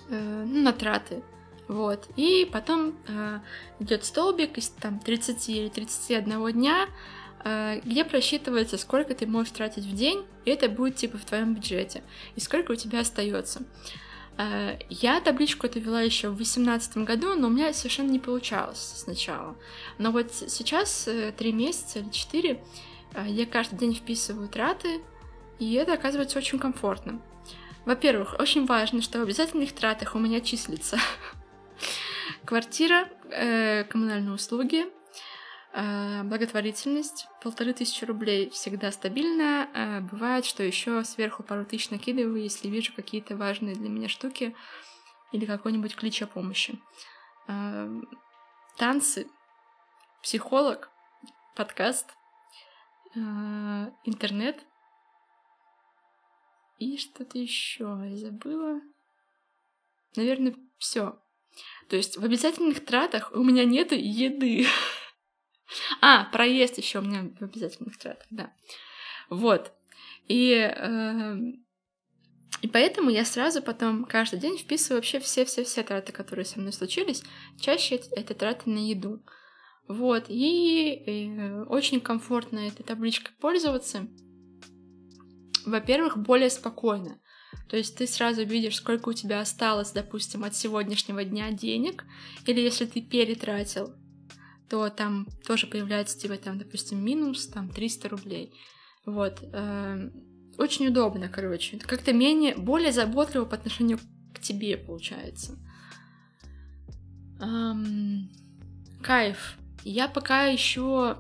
э, 0.09 0.45
ну, 0.47 0.63
на 0.63 0.73
траты. 0.73 1.25
Вот. 1.67 2.09
И 2.15 2.49
потом 2.53 2.95
э, 3.09 3.41
идет 3.81 4.05
столбик 4.05 4.57
из 4.59 4.69
там 4.69 5.01
30 5.01 5.49
или 5.49 5.69
31 5.69 6.53
дня, 6.53 6.87
э, 7.45 7.81
где 7.83 8.05
просчитывается, 8.05 8.79
сколько 8.79 9.17
ты 9.17 9.27
можешь 9.27 9.51
тратить 9.51 9.85
в 9.85 9.97
день, 9.97 10.25
и 10.45 10.53
это 10.53 10.69
будет 10.69 10.95
типа 10.95 11.19
в 11.19 11.25
твоем 11.25 11.55
бюджете, 11.55 12.05
и 12.37 12.41
сколько 12.41 12.71
у 12.71 12.77
тебя 12.77 13.01
остается. 13.01 13.63
Э, 14.39 14.79
я 14.91 15.21
табличку 15.21 15.67
эту 15.67 15.81
вела 15.81 16.03
еще 16.03 16.29
в 16.29 16.37
2018 16.37 16.99
году, 16.99 17.35
но 17.35 17.49
у 17.49 17.51
меня 17.51 17.73
совершенно 17.73 18.11
не 18.11 18.19
получалось 18.19 18.95
сначала. 18.97 19.57
Но 19.99 20.11
вот 20.11 20.33
сейчас, 20.33 21.09
э, 21.09 21.33
три 21.33 21.53
месяца 21.53 22.01
или 22.01 22.11
четыре, 22.11 22.63
э, 23.15 23.25
я 23.29 23.47
каждый 23.47 23.79
день 23.79 23.95
вписываю 23.95 24.49
траты, 24.49 25.01
и 25.59 25.73
это 25.75 25.95
оказывается 25.95 26.39
очень 26.39 26.59
комфортно. 26.59 27.21
Во-первых, 27.87 28.37
очень 28.39 28.67
важно, 28.67 29.01
что 29.01 29.21
в 29.21 29.23
обязательных 29.23 29.73
тратах 29.73 30.15
у 30.15 30.19
меня 30.19 30.41
числится 30.41 30.99
квартира, 32.45 33.09
коммунальные 33.89 34.35
услуги, 34.35 34.87
благотворительность, 35.77 37.29
полторы 37.43 37.75
тысячи 37.75 38.05
рублей 38.05 38.49
всегда 38.51 38.91
стабильно. 38.91 39.69
Э, 39.75 40.01
бывает, 40.01 40.47
что 40.47 40.63
еще 40.63 41.05
сверху 41.05 41.43
пару 41.43 41.67
тысяч 41.67 41.91
накидываю, 41.91 42.43
если 42.43 42.69
вижу 42.69 42.95
какие-то 42.95 43.37
важные 43.37 43.75
для 43.75 43.89
меня 43.89 44.09
штуки 44.09 44.57
или 45.33 45.45
какой-нибудь 45.45 45.95
клич 45.95 46.23
о 46.23 46.27
помощи. 46.27 46.81
Э, 47.49 47.89
танцы, 48.79 49.29
психолог, 50.23 50.91
подкаст, 51.55 52.11
интернет 54.05 54.63
и 56.79 56.99
что-то 56.99 57.39
еще 57.39 57.99
я 58.05 58.17
забыла. 58.17 58.81
Наверное, 60.17 60.55
все. 60.79 61.19
То 61.89 61.97
есть 61.97 62.19
в 62.19 62.25
обязательных 62.25 62.85
тратах 62.85 63.33
у 63.33 63.43
меня 63.43 63.65
нет 63.65 63.93
еды. 63.93 64.67
А, 66.01 66.25
проезд 66.27 66.79
еще 66.79 67.01
у 67.01 67.03
меня 67.03 67.31
в 67.39 67.43
обязательных 67.43 67.99
тратах, 67.99 68.27
да. 68.31 68.53
Вот. 69.29 69.73
И, 70.29 70.53
э, 70.53 71.37
и 72.63 72.69
поэтому 72.69 73.11
я 73.11 73.25
сразу 73.25 73.63
потом 73.63 74.05
каждый 74.05 74.39
день 74.39 74.59
вписываю 74.59 74.99
вообще 74.99 75.21
все-все-все 75.21 75.83
траты, 75.83 76.13
которые 76.13 76.45
со 76.45 76.61
мной 76.61 76.73
случились. 76.73 77.23
Чаще 77.61 77.97
это, 77.97 78.09
это 78.15 78.35
траты 78.35 78.71
на 78.71 78.79
еду. 78.79 79.25
Вот. 79.89 80.27
И, 80.29 80.95
и 80.95 81.31
э, 81.31 81.65
очень 81.65 82.01
комфортно 82.01 82.61
этой 82.61 82.83
табличкой 82.83 83.35
пользоваться. 83.41 84.07
Во-первых, 85.65 86.19
более 86.19 86.51
спокойно. 86.51 87.21
То 87.69 87.77
есть 87.77 87.97
ты 87.97 88.07
сразу 88.07 88.45
видишь, 88.45 88.77
сколько 88.77 89.09
у 89.09 89.13
тебя 89.13 89.41
осталось, 89.41 89.91
допустим, 89.91 90.45
от 90.45 90.55
сегодняшнего 90.55 91.25
дня 91.25 91.51
денег, 91.51 92.05
или 92.47 92.61
если 92.61 92.85
ты 92.85 93.01
перетратил, 93.01 93.95
то 94.69 94.89
там 94.91 95.27
тоже 95.47 95.67
появляется 95.67 96.19
типа 96.19 96.37
там, 96.37 96.59
допустим, 96.59 97.05
минус 97.05 97.47
там 97.47 97.69
300 97.69 98.09
рублей. 98.09 98.53
Вот. 99.05 99.41
Эм, 99.53 100.13
очень 100.59 100.89
удобно, 100.89 101.29
короче. 101.29 101.79
Как-то 101.79 102.13
менее, 102.13 102.57
более 102.57 102.93
заботливо 102.93 103.45
по 103.45 103.57
отношению 103.57 103.99
к 104.35 104.41
тебе 104.41 104.77
получается. 104.77 105.59
Эм, 107.41 108.31
кайф. 109.03 109.57
Я 109.85 110.09
пока 110.09 110.47
еще, 110.47 111.19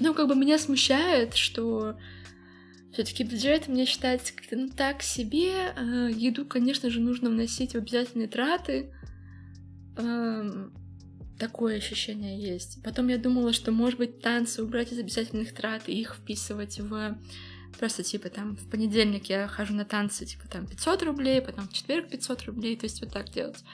ну 0.00 0.12
как 0.12 0.28
бы 0.28 0.34
меня 0.34 0.58
смущает, 0.58 1.34
что 1.34 1.96
все-таки 2.92 3.24
бюджет 3.24 3.68
мне 3.68 3.86
считается 3.86 4.34
как-то 4.34 4.56
ну 4.56 4.68
так 4.68 5.02
себе. 5.02 5.72
Э, 5.74 6.10
еду, 6.14 6.44
конечно 6.44 6.90
же, 6.90 7.00
нужно 7.00 7.30
вносить 7.30 7.72
в 7.72 7.76
обязательные 7.76 8.28
траты. 8.28 8.92
Эм, 9.96 10.74
Такое 11.42 11.78
ощущение 11.78 12.40
есть. 12.40 12.80
Потом 12.84 13.08
я 13.08 13.18
думала, 13.18 13.52
что, 13.52 13.72
может 13.72 13.98
быть, 13.98 14.20
танцы 14.20 14.62
убрать 14.62 14.92
из 14.92 14.98
обязательных 15.00 15.52
трат 15.52 15.88
и 15.88 16.00
их 16.00 16.14
вписывать 16.14 16.78
в 16.78 17.18
просто 17.76 18.04
типа 18.04 18.28
там 18.28 18.54
в 18.54 18.70
понедельник 18.70 19.24
я 19.26 19.48
хожу 19.48 19.74
на 19.74 19.84
танцы, 19.84 20.24
типа 20.24 20.46
там 20.46 20.68
500 20.68 21.02
рублей, 21.02 21.42
потом 21.42 21.66
в 21.66 21.72
четверг 21.72 22.08
500 22.10 22.44
рублей, 22.44 22.76
то 22.76 22.84
есть 22.84 23.00
вот 23.00 23.12
так 23.12 23.28
делать. 23.30 23.64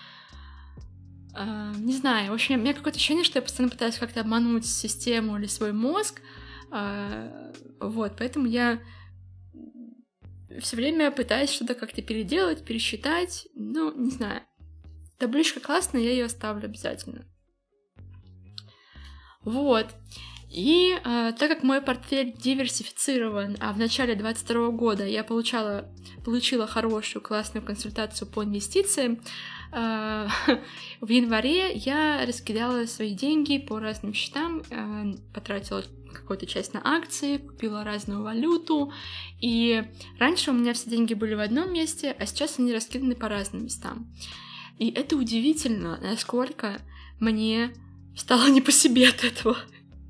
А, 1.34 1.74
не 1.74 1.92
знаю, 1.92 2.30
в 2.30 2.34
общем, 2.34 2.54
у 2.54 2.58
меня 2.62 2.72
какое-то 2.72 2.96
ощущение, 2.96 3.22
что 3.22 3.36
я 3.36 3.42
постоянно 3.42 3.70
пытаюсь 3.70 3.98
как-то 3.98 4.22
обмануть 4.22 4.64
систему 4.64 5.36
или 5.36 5.44
свой 5.44 5.74
мозг, 5.74 6.22
а, 6.70 7.52
вот, 7.80 8.14
поэтому 8.16 8.46
я 8.46 8.80
все 10.60 10.74
время 10.74 11.10
пытаюсь 11.10 11.50
что-то 11.50 11.74
как-то 11.74 12.00
переделать, 12.00 12.64
пересчитать, 12.64 13.46
ну, 13.54 13.94
не 13.94 14.10
знаю. 14.10 14.40
Табличка 15.18 15.60
классная, 15.60 16.00
я 16.00 16.12
ее 16.12 16.24
оставлю 16.24 16.64
обязательно. 16.64 17.26
Вот. 19.48 19.86
И 20.50 20.94
э, 20.94 21.32
так 21.38 21.50
как 21.50 21.62
мой 21.62 21.80
портфель 21.80 22.34
диверсифицирован, 22.36 23.56
а 23.60 23.72
в 23.72 23.78
начале 23.78 24.14
2022 24.14 24.70
года 24.70 25.06
я 25.06 25.24
получала, 25.24 25.88
получила 26.24 26.66
хорошую, 26.66 27.22
классную 27.22 27.64
консультацию 27.64 28.28
по 28.28 28.44
инвестициям, 28.44 29.20
э, 29.72 30.28
в 31.00 31.08
январе 31.08 31.72
я 31.72 32.24
раскидала 32.26 32.84
свои 32.84 33.14
деньги 33.14 33.58
по 33.58 33.78
разным 33.78 34.12
счетам, 34.12 34.62
э, 34.70 35.14
потратила 35.32 35.82
какую-то 36.12 36.46
часть 36.46 36.74
на 36.74 36.80
акции, 36.84 37.38
купила 37.38 37.84
разную 37.84 38.22
валюту. 38.22 38.92
И 39.40 39.82
раньше 40.18 40.50
у 40.50 40.54
меня 40.54 40.74
все 40.74 40.90
деньги 40.90 41.14
были 41.14 41.34
в 41.34 41.40
одном 41.40 41.72
месте, 41.72 42.14
а 42.18 42.26
сейчас 42.26 42.58
они 42.58 42.74
раскиданы 42.74 43.14
по 43.14 43.28
разным 43.28 43.64
местам. 43.64 44.14
И 44.78 44.90
это 44.90 45.16
удивительно, 45.16 45.98
насколько 46.02 46.80
мне 47.18 47.72
стало 48.18 48.48
не 48.48 48.60
по 48.60 48.72
себе 48.72 49.08
от 49.08 49.24
этого. 49.24 49.56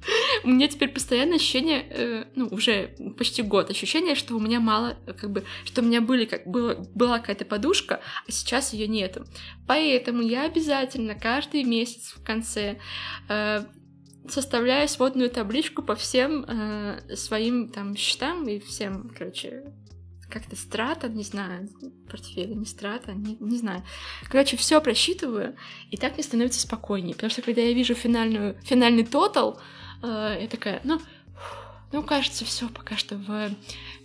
У 0.45 0.49
меня 0.49 0.69
теперь 0.69 0.89
постоянное 0.89 1.37
ощущение, 1.37 1.87
э, 1.91 2.25
ну, 2.35 2.49
уже 2.49 2.95
почти 3.17 3.43
год, 3.43 3.71
ощущение, 3.71 4.15
что 4.15 4.35
у 4.35 4.41
меня 4.41 4.61
мало, 4.61 4.97
как 5.07 5.31
бы, 5.31 5.45
что 5.65 5.83
у 5.83 5.85
меня 5.85 6.01
были, 6.01 6.25
как, 6.25 6.47
было, 6.47 6.75
была 6.95 7.19
какая-то 7.19 7.45
подушка, 7.45 8.01
а 8.27 8.31
сейчас 8.31 8.73
ее 8.73 8.89
нету. 8.89 9.27
Поэтому 9.67 10.23
я 10.23 10.45
обязательно 10.45 11.15
каждый 11.15 11.65
месяц 11.65 12.15
в 12.17 12.25
конце 12.25 12.79
э, 13.29 13.65
составляю 14.29 14.89
сводную 14.89 15.31
табличку 15.31 15.83
по 15.83 15.95
всем 15.95 16.45
э, 16.45 17.17
своим 17.17 17.69
там 17.69 17.97
счетам 17.97 18.49
и 18.49 18.59
всем, 18.61 19.11
короче, 19.17 19.73
как-то 20.29 20.57
страта, 20.57 21.09
не 21.09 21.23
знаю, 21.23 21.69
портфеля, 22.11 22.55
не 22.55 22.67
страта, 22.67 23.13
не, 23.13 23.37
не 23.41 23.57
знаю. 23.57 23.83
Короче, 24.29 24.57
все 24.57 24.81
просчитываю, 24.81 25.57
и 25.91 25.97
так 25.97 26.15
мне 26.15 26.23
становится 26.23 26.61
спокойнее, 26.61 27.15
потому 27.15 27.31
что 27.31 27.43
когда 27.43 27.63
я 27.63 27.73
вижу 27.73 27.95
финальную, 27.95 28.59
финальный 28.63 29.05
тотал, 29.05 29.61
э, 30.03 30.39
я 30.43 30.49
такая, 30.49 30.81
ну, 30.85 31.01
ну, 31.93 32.03
кажется, 32.03 32.45
все 32.45 32.69
пока 32.69 32.97
что 32.97 33.17
в 33.17 33.51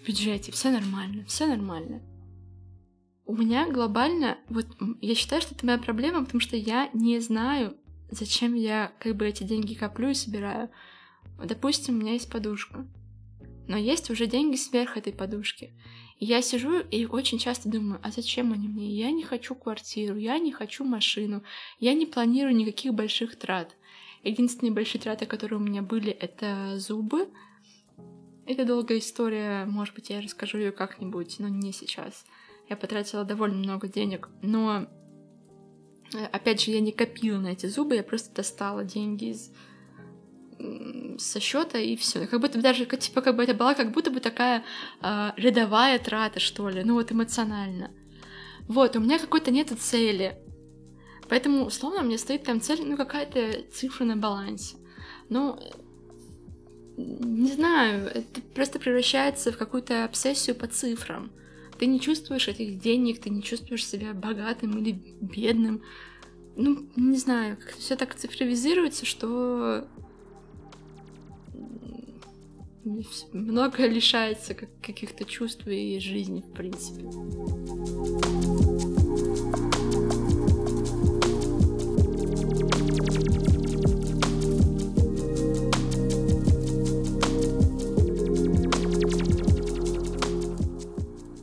бюджете, 0.06 0.52
все 0.52 0.70
нормально, 0.70 1.26
все 1.26 1.48
нормально. 1.48 2.02
у 3.26 3.36
меня 3.36 3.70
глобально, 3.70 4.38
вот 4.50 4.68
я 5.02 5.16
считаю, 5.16 5.42
что 5.42 5.56
это 5.56 5.66
моя 5.66 5.78
проблема, 5.78 6.24
потому 6.24 6.42
что 6.42 6.56
я 6.56 6.90
не 6.94 7.20
знаю, 7.20 7.76
зачем 8.10 8.54
я 8.54 8.94
как 9.00 9.16
бы 9.16 9.28
эти 9.28 9.44
деньги 9.44 9.74
коплю 9.74 10.10
и 10.10 10.14
собираю. 10.14 10.70
Допустим, 11.44 11.96
у 11.96 11.98
меня 12.00 12.14
есть 12.14 12.30
подушка, 12.30 12.86
но 13.68 13.78
есть 13.78 14.10
уже 14.10 14.28
деньги 14.28 14.56
сверх 14.56 14.98
этой 14.98 15.14
подушки. 15.14 15.74
Я 16.26 16.42
сижу 16.42 16.80
и 16.80 17.06
очень 17.06 17.38
часто 17.38 17.68
думаю, 17.68 18.00
а 18.02 18.10
зачем 18.10 18.54
они 18.54 18.70
мне? 18.70 18.88
Я 18.88 19.12
не 19.12 19.24
хочу 19.24 19.56
квартиру, 19.56 20.16
я 20.16 20.40
не 20.40 20.54
хочу 20.54 20.86
машину, 20.86 21.44
я 21.82 21.94
не 21.94 22.06
планирую 22.06 22.56
никаких 22.56 22.94
больших 22.94 23.36
трат. 23.36 23.76
Единственные 24.24 24.72
большие 24.72 25.02
траты, 25.02 25.26
которые 25.26 25.60
у 25.60 25.62
меня 25.62 25.82
были, 25.82 26.12
это 26.12 26.80
зубы. 26.80 27.28
Это 28.46 28.64
долгая 28.64 29.00
история, 29.00 29.66
может 29.66 29.96
быть, 29.96 30.12
я 30.12 30.22
расскажу 30.22 30.60
ее 30.60 30.72
как-нибудь, 30.72 31.40
но 31.40 31.50
не 31.50 31.74
сейчас. 31.74 32.24
Я 32.70 32.78
потратила 32.78 33.26
довольно 33.26 33.58
много 33.58 33.90
денег, 33.90 34.30
но 34.42 34.88
э, 36.14 36.26
опять 36.32 36.62
же, 36.62 36.72
я 36.72 36.80
не 36.80 36.94
копила 36.94 37.40
на 37.40 37.48
эти 37.48 37.66
зубы, 37.66 37.96
я 37.96 38.04
просто 38.04 38.34
достала 38.34 38.86
деньги 38.86 39.26
из 39.26 39.52
со 41.18 41.40
счета 41.40 41.78
и 41.80 41.96
все. 41.96 42.28
Как 42.28 42.42
будто 42.42 42.60
даже, 42.60 42.86
типа, 42.86 43.22
как 43.22 43.36
бы 43.36 43.44
это 43.44 43.54
была 43.54 43.74
как 43.74 43.92
будто 43.92 44.12
бы 44.12 44.20
такая 44.20 44.64
э, 45.02 45.32
рядовая 45.38 46.00
трата, 46.00 46.40
что 46.40 46.70
ли, 46.70 46.84
ну 46.84 46.96
вот 46.96 47.12
эмоционально. 47.12 47.92
Вот, 48.68 48.96
у 48.96 49.00
меня 49.00 49.20
какой-то 49.20 49.52
нет 49.52 49.70
цели. 49.80 50.38
Поэтому, 51.30 51.66
условно, 51.66 52.02
меня 52.02 52.18
стоит 52.18 52.44
там 52.44 52.62
цель, 52.62 52.82
ну, 52.84 52.98
какая-то 52.98 53.64
цифра 53.72 54.06
на 54.06 54.16
балансе. 54.16 54.78
Ну, 55.30 55.60
не 56.98 57.52
знаю, 57.52 58.08
это 58.08 58.42
просто 58.54 58.80
превращается 58.80 59.52
в 59.52 59.58
какую-то 59.58 60.06
обсессию 60.06 60.56
по 60.56 60.68
цифрам. 60.68 61.32
Ты 61.80 61.88
не 61.88 62.00
чувствуешь 62.00 62.48
этих 62.48 62.80
денег, 62.80 63.20
ты 63.20 63.30
не 63.30 63.42
чувствуешь 63.42 63.86
себя 63.86 64.14
богатым 64.14 64.78
или 64.78 64.92
бедным. 65.20 65.82
Ну, 66.56 66.88
не 66.96 67.18
знаю, 67.18 67.58
все 67.80 67.96
так 67.96 68.14
цифровизируется, 68.16 69.06
что 69.06 69.88
много 73.32 73.88
лишается 73.88 74.54
каких-то 74.54 75.26
чувств 75.26 75.66
и 75.68 76.00
жизни, 76.00 76.42
в 76.42 76.52
принципе. 76.54 77.04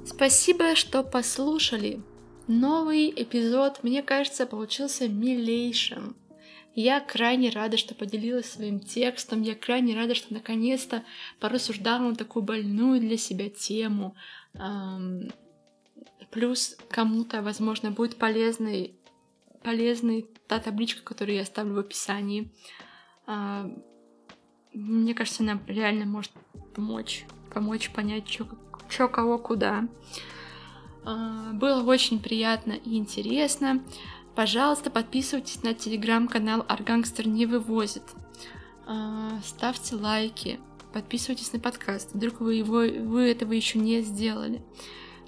Спасибо, 0.06 0.74
что 0.74 1.02
послушали. 1.02 2.02
Новый 2.46 3.10
эпизод, 3.16 3.82
мне 3.82 4.02
кажется, 4.02 4.44
получился 4.44 5.08
милейшим. 5.08 6.14
Я 6.74 7.00
крайне 7.00 7.50
рада, 7.50 7.76
что 7.76 7.94
поделилась 7.94 8.50
своим 8.50 8.78
текстом, 8.78 9.42
я 9.42 9.54
крайне 9.54 9.96
рада, 9.96 10.14
что 10.14 10.32
наконец-то 10.32 11.04
порассуждала 11.40 12.02
на 12.10 12.14
такую 12.14 12.44
больную 12.44 13.00
для 13.00 13.16
себя 13.16 13.50
тему. 13.50 14.14
Плюс 16.30 16.76
кому-то, 16.88 17.42
возможно, 17.42 17.90
будет 17.90 18.16
полезной, 18.16 18.94
полезной 19.64 20.28
та 20.46 20.60
табличка, 20.60 21.02
которую 21.02 21.36
я 21.36 21.42
оставлю 21.42 21.74
в 21.74 21.78
описании. 21.78 22.52
А, 23.26 23.68
мне 24.72 25.14
кажется, 25.14 25.42
она 25.42 25.60
реально 25.66 26.06
может 26.06 26.30
помочь, 26.74 27.24
помочь 27.52 27.90
понять, 27.90 28.28
что 28.28 29.08
кого 29.08 29.38
куда. 29.38 29.88
А, 31.04 31.52
было 31.52 31.82
очень 31.82 32.20
приятно 32.20 32.72
и 32.72 32.96
интересно. 32.96 33.82
Пожалуйста, 34.34 34.90
подписывайтесь 34.90 35.62
на 35.62 35.74
телеграм-канал 35.74 36.64
Аргангстер 36.68 37.26
не 37.26 37.46
вывозит. 37.46 38.04
А, 38.86 39.38
ставьте 39.44 39.96
лайки, 39.96 40.60
подписывайтесь 40.92 41.52
на 41.52 41.60
подкаст, 41.60 42.12
вдруг 42.14 42.40
вы, 42.40 42.54
его, 42.54 42.78
вы 42.78 43.30
этого 43.30 43.52
еще 43.52 43.78
не 43.78 44.00
сделали. 44.02 44.62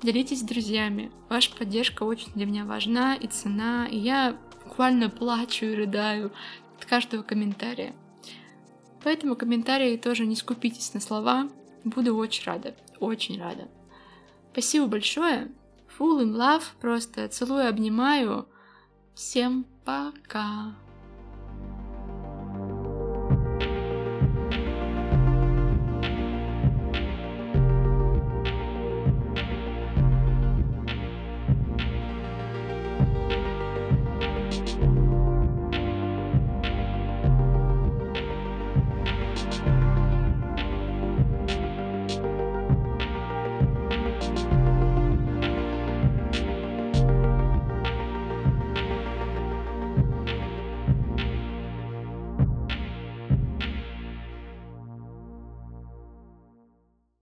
Делитесь 0.03 0.41
с 0.41 0.45
друзьями. 0.45 1.13
Ваша 1.29 1.55
поддержка 1.55 2.03
очень 2.03 2.33
для 2.35 2.47
меня 2.47 2.65
важна 2.65 3.15
и 3.15 3.29
цена, 3.29 3.87
и 3.87 3.97
я 3.97 4.37
буквально 4.65 5.11
плачу 5.11 5.67
и 5.67 5.75
рыдаю 5.75 6.33
от 6.79 6.85
каждого 6.87 7.23
комментария. 7.23 7.95
Поэтому 9.05 9.37
комментарии 9.37 9.97
тоже 9.97 10.27
не 10.27 10.37
скупитесь 10.37 10.95
на 10.95 11.01
слова. 11.01 11.49
Буду 11.85 12.17
очень 12.17 12.45
рада, 12.45 12.75
очень 12.99 13.41
рада. 13.41 13.69
Спасибо 14.53 14.87
большое. 14.87 15.51
Full 15.99 16.23
in 16.23 16.35
love, 16.35 16.65
просто 16.81 17.29
целую, 17.29 17.69
обнимаю. 17.69 18.49
Всем 19.15 19.67
пока! 19.85 20.75